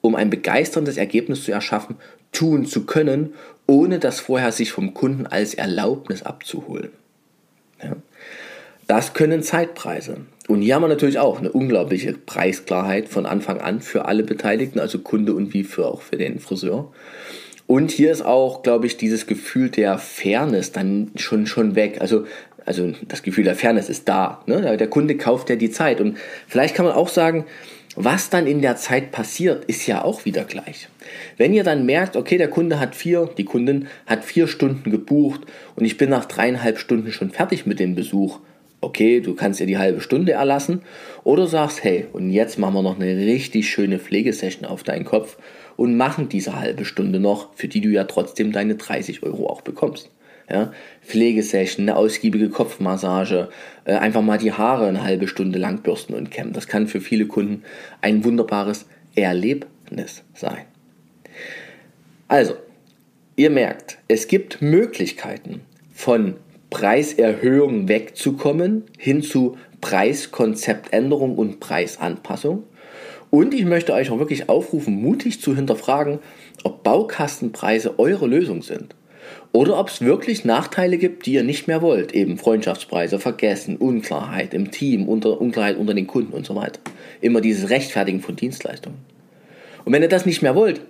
um 0.09 0.15
ein 0.15 0.31
begeisterndes 0.31 0.97
Ergebnis 0.97 1.45
zu 1.45 1.53
erschaffen, 1.53 1.97
tun 2.33 2.65
zu 2.65 2.87
können, 2.87 3.35
ohne 3.67 3.99
das 3.99 4.21
vorher 4.21 4.53
sich 4.53 4.73
vom 4.73 4.95
Kunden 4.95 5.27
als 5.27 5.53
Erlaubnis 5.53 6.23
abzuholen. 6.23 6.89
Ja. 7.83 7.95
Das 8.87 9.13
können 9.13 9.43
Zeitpreise. 9.43 10.23
Und 10.49 10.63
hier 10.63 10.75
haben 10.75 10.83
wir 10.83 10.89
natürlich 10.89 11.19
auch 11.19 11.41
eine 11.41 11.53
unglaubliche 11.53 12.15
Preisklarheit 12.15 13.11
von 13.11 13.27
Anfang 13.27 13.61
an 13.61 13.83
für 13.83 14.07
alle 14.07 14.23
Beteiligten, 14.23 14.81
also 14.81 15.01
Kunde 15.01 15.35
und 15.35 15.53
wie 15.53 15.63
für 15.63 15.87
auch 15.87 16.01
für 16.01 16.17
den 16.17 16.41
Friseur. 16.41 16.91
Und 17.67 17.91
hier 17.91 18.11
ist 18.11 18.23
auch, 18.23 18.63
glaube 18.63 18.87
ich, 18.87 18.97
dieses 18.97 19.27
Gefühl 19.27 19.69
der 19.69 19.99
Fairness 19.99 20.73
dann 20.73 21.11
schon, 21.17 21.47
schon 21.47 21.75
weg. 21.75 21.99
Also 22.01 22.25
also 22.65 22.93
das 23.07 23.23
Gefühl 23.23 23.45
der 23.45 23.57
Fairness 23.57 23.89
ist 23.89 24.09
da. 24.09 24.43
Ne? 24.47 24.77
Der 24.77 24.89
Kunde 24.89 25.17
kauft 25.17 25.49
ja 25.49 25.57
die 25.57 25.71
Zeit. 25.71 26.03
Und 26.03 26.19
vielleicht 26.47 26.75
kann 26.75 26.85
man 26.85 26.95
auch 26.95 27.09
sagen, 27.09 27.47
was 28.01 28.31
dann 28.31 28.47
in 28.47 28.63
der 28.63 28.77
Zeit 28.77 29.11
passiert, 29.11 29.65
ist 29.65 29.89
ja 29.89 30.05
auch 30.05 30.25
wieder 30.25 30.45
gleich. 30.45 30.89
Wenn 31.37 31.53
ihr 31.53 31.65
dann 31.65 31.85
merkt, 31.85 32.15
okay, 32.15 32.39
der 32.39 32.49
Kunde 32.49 32.79
hat 32.79 32.95
vier, 32.95 33.29
die 33.37 33.45
Kundin 33.45 33.89
hat 34.07 34.25
vier 34.25 34.47
Stunden 34.47 34.93
gebucht 34.93 35.41
und 35.75 35.85
ich 35.85 35.97
bin 35.97 36.09
nach 36.09 36.25
dreieinhalb 36.25 36.79
Stunden 36.79 37.11
schon 37.11 37.31
fertig 37.31 37.67
mit 37.67 37.81
dem 37.81 37.97
Besuch, 37.97 38.39
okay, 38.81 39.21
du 39.21 39.35
kannst 39.35 39.59
ihr 39.59 39.67
die 39.67 39.79
halbe 39.79 40.01
Stunde 40.01 40.31
erlassen 40.31 40.83
oder 41.25 41.49
sagst, 41.49 41.83
hey, 41.83 42.07
und 42.13 42.31
jetzt 42.31 42.57
machen 42.57 42.75
wir 42.75 42.83
noch 42.83 43.01
eine 43.01 43.17
richtig 43.17 43.69
schöne 43.69 43.99
Pflegesession 43.99 44.65
auf 44.65 44.85
deinen 44.85 45.05
Kopf 45.05 45.37
und 45.77 45.97
machen 45.97 46.29
diese 46.29 46.55
halbe 46.55 46.85
Stunde 46.85 47.19
noch, 47.19 47.53
für 47.57 47.67
die 47.67 47.81
du 47.81 47.89
ja 47.89 48.05
trotzdem 48.05 48.53
deine 48.53 48.77
30 48.77 49.25
Euro 49.25 49.49
auch 49.49 49.63
bekommst. 49.63 50.09
Ja, 50.51 50.73
Pflegesession, 51.03 51.85
eine 51.85 51.97
ausgiebige 51.97 52.49
Kopfmassage, 52.49 53.51
äh, 53.85 53.93
einfach 53.93 54.23
mal 54.23 54.39
die 54.39 54.53
Haare 54.53 54.87
eine 54.87 55.05
halbe 55.05 55.29
Stunde 55.29 55.59
lang 55.59 55.83
bürsten 55.83 56.15
und 56.15 56.31
kämmen. 56.31 56.55
Das 56.55 56.67
kann 56.67 56.89
für 56.89 57.03
viele 57.03 57.27
Kunden 57.27 57.65
ein 58.01 58.25
wunderbares 58.25 58.87
Erlebnis 59.15 60.23
sein. 60.33 60.65
Also, 62.29 62.55
ihr 63.37 63.51
merkt, 63.51 63.99
es 64.09 64.27
gibt 64.27 64.63
Möglichkeiten 64.63 65.61
von 65.93 66.37
Preiserhöhungen 66.71 67.89
wegzukommen 67.89 68.85
hin 68.99 69.23
zu 69.23 69.57
Preiskonzeptänderung 69.81 71.37
und 71.37 71.61
Preisanpassung. 71.61 72.65
Und 73.31 73.53
ich 73.53 73.65
möchte 73.65 73.93
euch 73.93 74.11
auch 74.11 74.19
wirklich 74.19 74.49
aufrufen, 74.49 75.01
mutig 75.01 75.41
zu 75.41 75.55
hinterfragen, 75.55 76.19
ob 76.65 76.83
Baukastenpreise 76.83 77.99
eure 77.99 78.27
Lösung 78.27 78.63
sind. 78.63 78.95
Oder 79.53 79.79
ob 79.79 79.89
es 79.89 80.03
wirklich 80.03 80.45
Nachteile 80.45 80.99
gibt, 80.99 81.27
die 81.27 81.33
ihr 81.33 81.43
nicht 81.43 81.69
mehr 81.69 81.81
wollt. 81.81 82.13
Eben 82.13 82.39
Freundschaftspreise, 82.39 83.19
Vergessen, 83.19 83.77
Unklarheit 83.77 84.53
im 84.55 84.71
Team, 84.71 85.09
unter, 85.09 85.41
Unklarheit 85.41 85.77
unter 85.77 85.95
den 85.95 86.07
Kunden 86.07 86.33
und 86.33 86.47
so 86.47 86.55
weiter. 86.55 86.81
Immer 87.21 87.41
dieses 87.41 87.71
Rechtfertigen 87.71 88.21
von 88.21 88.37
Dienstleistungen. 88.37 88.99
Und 89.85 89.93
wenn 89.93 90.03
ihr 90.03 90.09
das 90.09 90.27
nicht 90.27 90.43
mehr 90.43 90.55
wollt, 90.55 90.83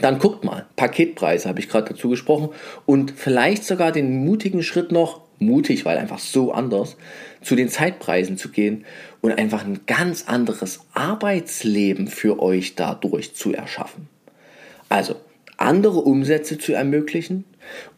dann 0.00 0.18
guckt 0.18 0.44
mal. 0.44 0.66
Paketpreise 0.76 1.48
habe 1.48 1.58
ich 1.58 1.68
gerade 1.68 1.92
dazu 1.92 2.08
gesprochen. 2.08 2.50
Und 2.86 3.10
vielleicht 3.10 3.64
sogar 3.64 3.90
den 3.90 4.24
mutigen 4.24 4.62
Schritt 4.62 4.92
noch, 4.92 5.22
mutig, 5.40 5.84
weil 5.84 5.98
einfach 5.98 6.18
so 6.18 6.52
anders, 6.52 6.96
zu 7.42 7.56
den 7.56 7.68
Zeitpreisen 7.68 8.36
zu 8.36 8.50
gehen 8.50 8.84
und 9.20 9.32
einfach 9.32 9.64
ein 9.64 9.80
ganz 9.86 10.24
anderes 10.26 10.80
Arbeitsleben 10.94 12.08
für 12.08 12.40
euch 12.40 12.74
dadurch 12.74 13.34
zu 13.34 13.52
erschaffen. 13.52 14.08
Also, 14.88 15.16
andere 15.58 16.00
Umsätze 16.00 16.56
zu 16.56 16.72
ermöglichen 16.72 17.44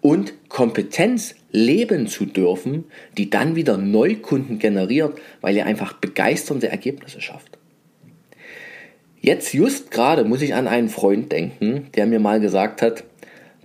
und 0.01 0.33
Kompetenz 0.49 1.37
leben 1.53 2.09
zu 2.09 2.27
dürfen, 2.27 2.85
die 3.17 3.31
dann 3.31 3.55
wieder 3.55 3.77
Neukunden 3.77 4.59
generiert, 4.59 5.19
weil 5.41 5.57
ihr 5.57 5.67
einfach 5.67 5.93
begeisternde 5.93 6.69
Ergebnisse 6.69 7.21
schafft. 7.21 7.59
Jetzt 9.21 9.53
just 9.53 9.91
gerade 9.91 10.25
muss 10.25 10.43
ich 10.43 10.55
an 10.55 10.67
einen 10.67 10.89
Freund 10.89 11.31
denken, 11.31 11.89
der 11.95 12.07
mir 12.07 12.19
mal 12.19 12.41
gesagt 12.41 12.83
hat, 12.83 13.05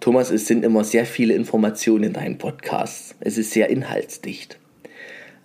Thomas, 0.02 0.30
es 0.30 0.46
sind 0.46 0.66
immer 0.66 0.84
sehr 0.84 1.06
viele 1.06 1.34
Informationen 1.34 2.04
in 2.04 2.14
deinen 2.14 2.38
Podcasts. 2.38 3.16
Es 3.22 3.38
ist 3.38 3.52
sehr 3.52 3.70
inhaltsdicht. 3.70 4.60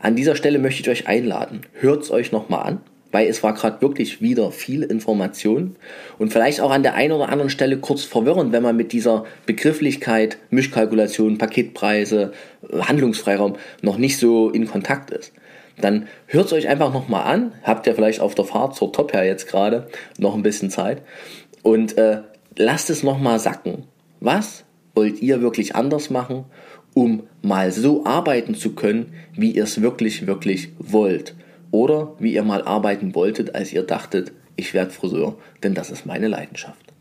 An 0.01 0.17
dieser 0.17 0.35
Stelle 0.35 0.59
möchte 0.59 0.83
ich 0.83 0.89
euch 0.89 1.07
einladen. 1.07 1.61
Hört 1.75 2.03
es 2.03 2.11
euch 2.11 2.33
nochmal 2.33 2.65
an 2.65 2.81
weil 3.13 3.29
es 3.29 3.43
war 3.43 3.55
gerade 3.55 3.81
wirklich 3.83 4.23
wieder 4.23 4.53
viel 4.53 4.83
Information 4.83 5.77
und 6.19 6.33
vielleicht 6.33 6.61
auch 6.61 6.71
an 6.71 6.83
der 6.83 6.95
einen 6.95 7.13
oder 7.13 7.29
anderen 7.29 7.51
Stelle 7.51 7.79
kurz 7.79 8.05
verwirrend, 8.05 8.53
wenn 8.53 8.63
man 8.63 8.77
mit 8.77 8.93
dieser 8.93 9.25
Begrifflichkeit 9.47 10.39
Mischkalkulation, 10.51 11.39
Paketpreise, 11.39 12.33
Handlungsfreiraum 12.73 13.57
noch 13.83 13.99
nicht 13.99 14.19
so 14.19 14.51
in 14.51 14.67
Kontakt 14.67 15.11
ist. 15.11 15.33
dann 15.81 16.09
hört 16.27 16.47
es 16.47 16.53
euch 16.53 16.69
einfach 16.69 16.93
nochmal 16.93 17.25
an. 17.25 17.53
Habt 17.63 17.87
ihr 17.87 17.95
vielleicht 17.95 18.21
auf 18.21 18.35
der 18.35 18.45
Fahrt 18.45 18.77
zur 18.77 18.93
Top 18.93 19.15
her 19.15 19.25
jetzt 19.25 19.49
gerade 19.49 19.89
noch 20.19 20.35
ein 20.35 20.43
bisschen 20.43 20.69
Zeit. 20.69 21.01
Und 21.63 21.97
äh, 21.97 22.19
lasst 22.57 22.91
es 22.91 23.03
nochmal 23.03 23.39
sacken. 23.39 23.85
Was 24.21 24.65
wollt 24.95 25.23
ihr 25.23 25.41
wirklich 25.41 25.75
anders 25.75 26.11
machen, 26.11 26.45
um 26.93 27.23
mal 27.41 27.73
so 27.73 28.05
arbeiten 28.05 28.55
zu 28.55 28.75
können, 28.75 29.15
wie 29.35 29.53
ihr 29.53 29.65
es 29.65 29.81
wirklich, 29.81 30.27
wirklich 30.27 30.71
wollt? 30.79 31.35
Oder 31.71 32.15
wie 32.19 32.35
ihr 32.35 32.43
mal 32.43 32.63
arbeiten 32.63 33.15
wolltet, 33.15 33.55
als 33.55 33.73
ihr 33.73 33.83
dachtet, 33.83 34.33
ich 34.57 34.75
werde 34.75 34.91
Friseur, 34.91 35.37
denn 35.63 35.75
das 35.75 35.91
ist 35.91 36.07
meine 36.07 36.29
Leidenschaft. 36.29 36.93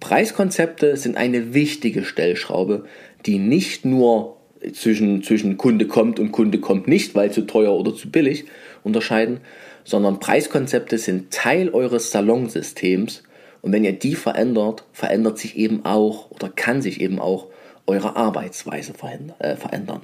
Preiskonzepte 0.00 0.96
sind 0.96 1.16
eine 1.16 1.54
wichtige 1.54 2.04
Stellschraube, 2.04 2.84
die 3.26 3.38
nicht 3.38 3.84
nur 3.84 4.36
zwischen, 4.72 5.22
zwischen 5.22 5.56
Kunde 5.56 5.86
kommt 5.86 6.18
und 6.18 6.32
Kunde 6.32 6.58
kommt 6.58 6.88
nicht, 6.88 7.14
weil 7.14 7.30
zu 7.30 7.42
teuer 7.42 7.72
oder 7.72 7.94
zu 7.94 8.10
billig 8.10 8.44
unterscheiden, 8.82 9.40
sondern 9.84 10.20
Preiskonzepte 10.20 10.98
sind 10.98 11.30
Teil 11.30 11.70
eures 11.70 12.10
Salonsystems 12.10 13.22
und 13.62 13.72
wenn 13.72 13.84
ihr 13.84 13.92
die 13.92 14.14
verändert, 14.14 14.84
verändert 14.92 15.38
sich 15.38 15.56
eben 15.56 15.84
auch 15.84 16.30
oder 16.30 16.48
kann 16.48 16.82
sich 16.82 17.00
eben 17.00 17.18
auch 17.18 17.48
eure 17.86 18.16
Arbeitsweise 18.16 18.92
äh, 19.38 19.56
verändern. 19.56 20.02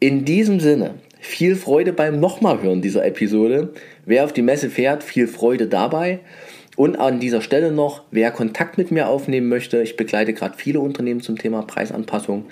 In 0.00 0.24
diesem 0.24 0.58
Sinne, 0.58 0.94
viel 1.22 1.54
Freude 1.54 1.92
beim 1.92 2.18
nochmal 2.18 2.60
hören 2.62 2.82
dieser 2.82 3.06
Episode. 3.06 3.72
Wer 4.04 4.24
auf 4.24 4.32
die 4.32 4.42
Messe 4.42 4.68
fährt, 4.68 5.04
viel 5.04 5.28
Freude 5.28 5.68
dabei. 5.68 6.18
Und 6.74 6.96
an 6.96 7.20
dieser 7.20 7.42
Stelle 7.42 7.70
noch, 7.70 8.02
wer 8.10 8.32
Kontakt 8.32 8.76
mit 8.76 8.90
mir 8.90 9.06
aufnehmen 9.08 9.48
möchte, 9.48 9.80
ich 9.82 9.96
begleite 9.96 10.32
gerade 10.32 10.54
viele 10.56 10.80
Unternehmen 10.80 11.20
zum 11.20 11.38
Thema 11.38 11.62
Preisanpassung, 11.62 12.46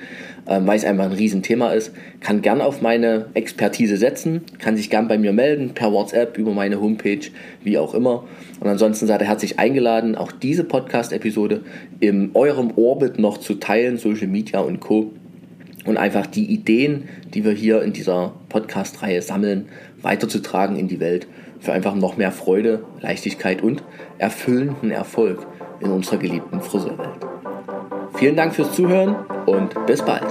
äh, 0.46 0.61
weil 0.62 0.76
es 0.76 0.85
einfach 0.85 1.06
ein 1.06 1.12
Riesenthema 1.12 1.72
ist, 1.72 1.92
kann 2.20 2.42
gern 2.42 2.61
auf 2.61 2.80
meine 2.80 3.26
Expertise 3.35 3.96
setzen, 3.96 4.42
kann 4.59 4.76
sich 4.76 4.88
gern 4.88 5.09
bei 5.09 5.18
mir 5.18 5.33
melden, 5.33 5.70
per 5.70 5.90
WhatsApp, 5.92 6.38
über 6.38 6.52
meine 6.52 6.80
Homepage, 6.80 7.26
wie 7.64 7.76
auch 7.76 7.92
immer. 7.92 8.24
Und 8.61 8.68
ansonsten 8.68 9.06
seid 9.06 9.20
ihr 9.20 9.26
herzlich 9.26 9.59
eingeladen, 9.59 10.14
auch 10.14 10.30
diese 10.30 10.62
Podcast-Episode 10.62 11.62
in 11.98 12.30
eurem 12.35 12.72
Orbit 12.76 13.18
noch 13.18 13.38
zu 13.38 13.54
teilen, 13.54 13.96
Social 13.96 14.28
Media 14.28 14.61
und 14.61 14.78
Co. 14.78 15.12
Und 15.85 15.97
einfach 15.97 16.27
die 16.27 16.45
Ideen, 16.45 17.09
die 17.33 17.45
wir 17.45 17.53
hier 17.53 17.83
in 17.83 17.93
dieser 17.93 18.35
Podcast-Reihe 18.49 19.23
sammeln, 19.23 19.69
weiterzutragen 20.03 20.77
in 20.77 20.88
die 20.88 21.01
Welt 21.01 21.27
für 21.59 21.73
einfach 21.73 21.95
noch 21.95 22.16
mehr 22.16 22.33
Freude, 22.33 22.85
Leichtigkeit 23.01 23.62
und 23.62 23.83
erfüllenden 24.19 24.90
Erfolg 24.90 25.47
in 25.81 25.90
unserer 25.90 26.19
geliebten 26.19 26.61
Friseurwelt. 26.61 27.21
Vielen 28.14 28.37
Dank 28.37 28.55
fürs 28.55 28.73
Zuhören 28.73 29.16
und 29.47 29.87
bis 29.87 30.03
bald. 30.03 30.27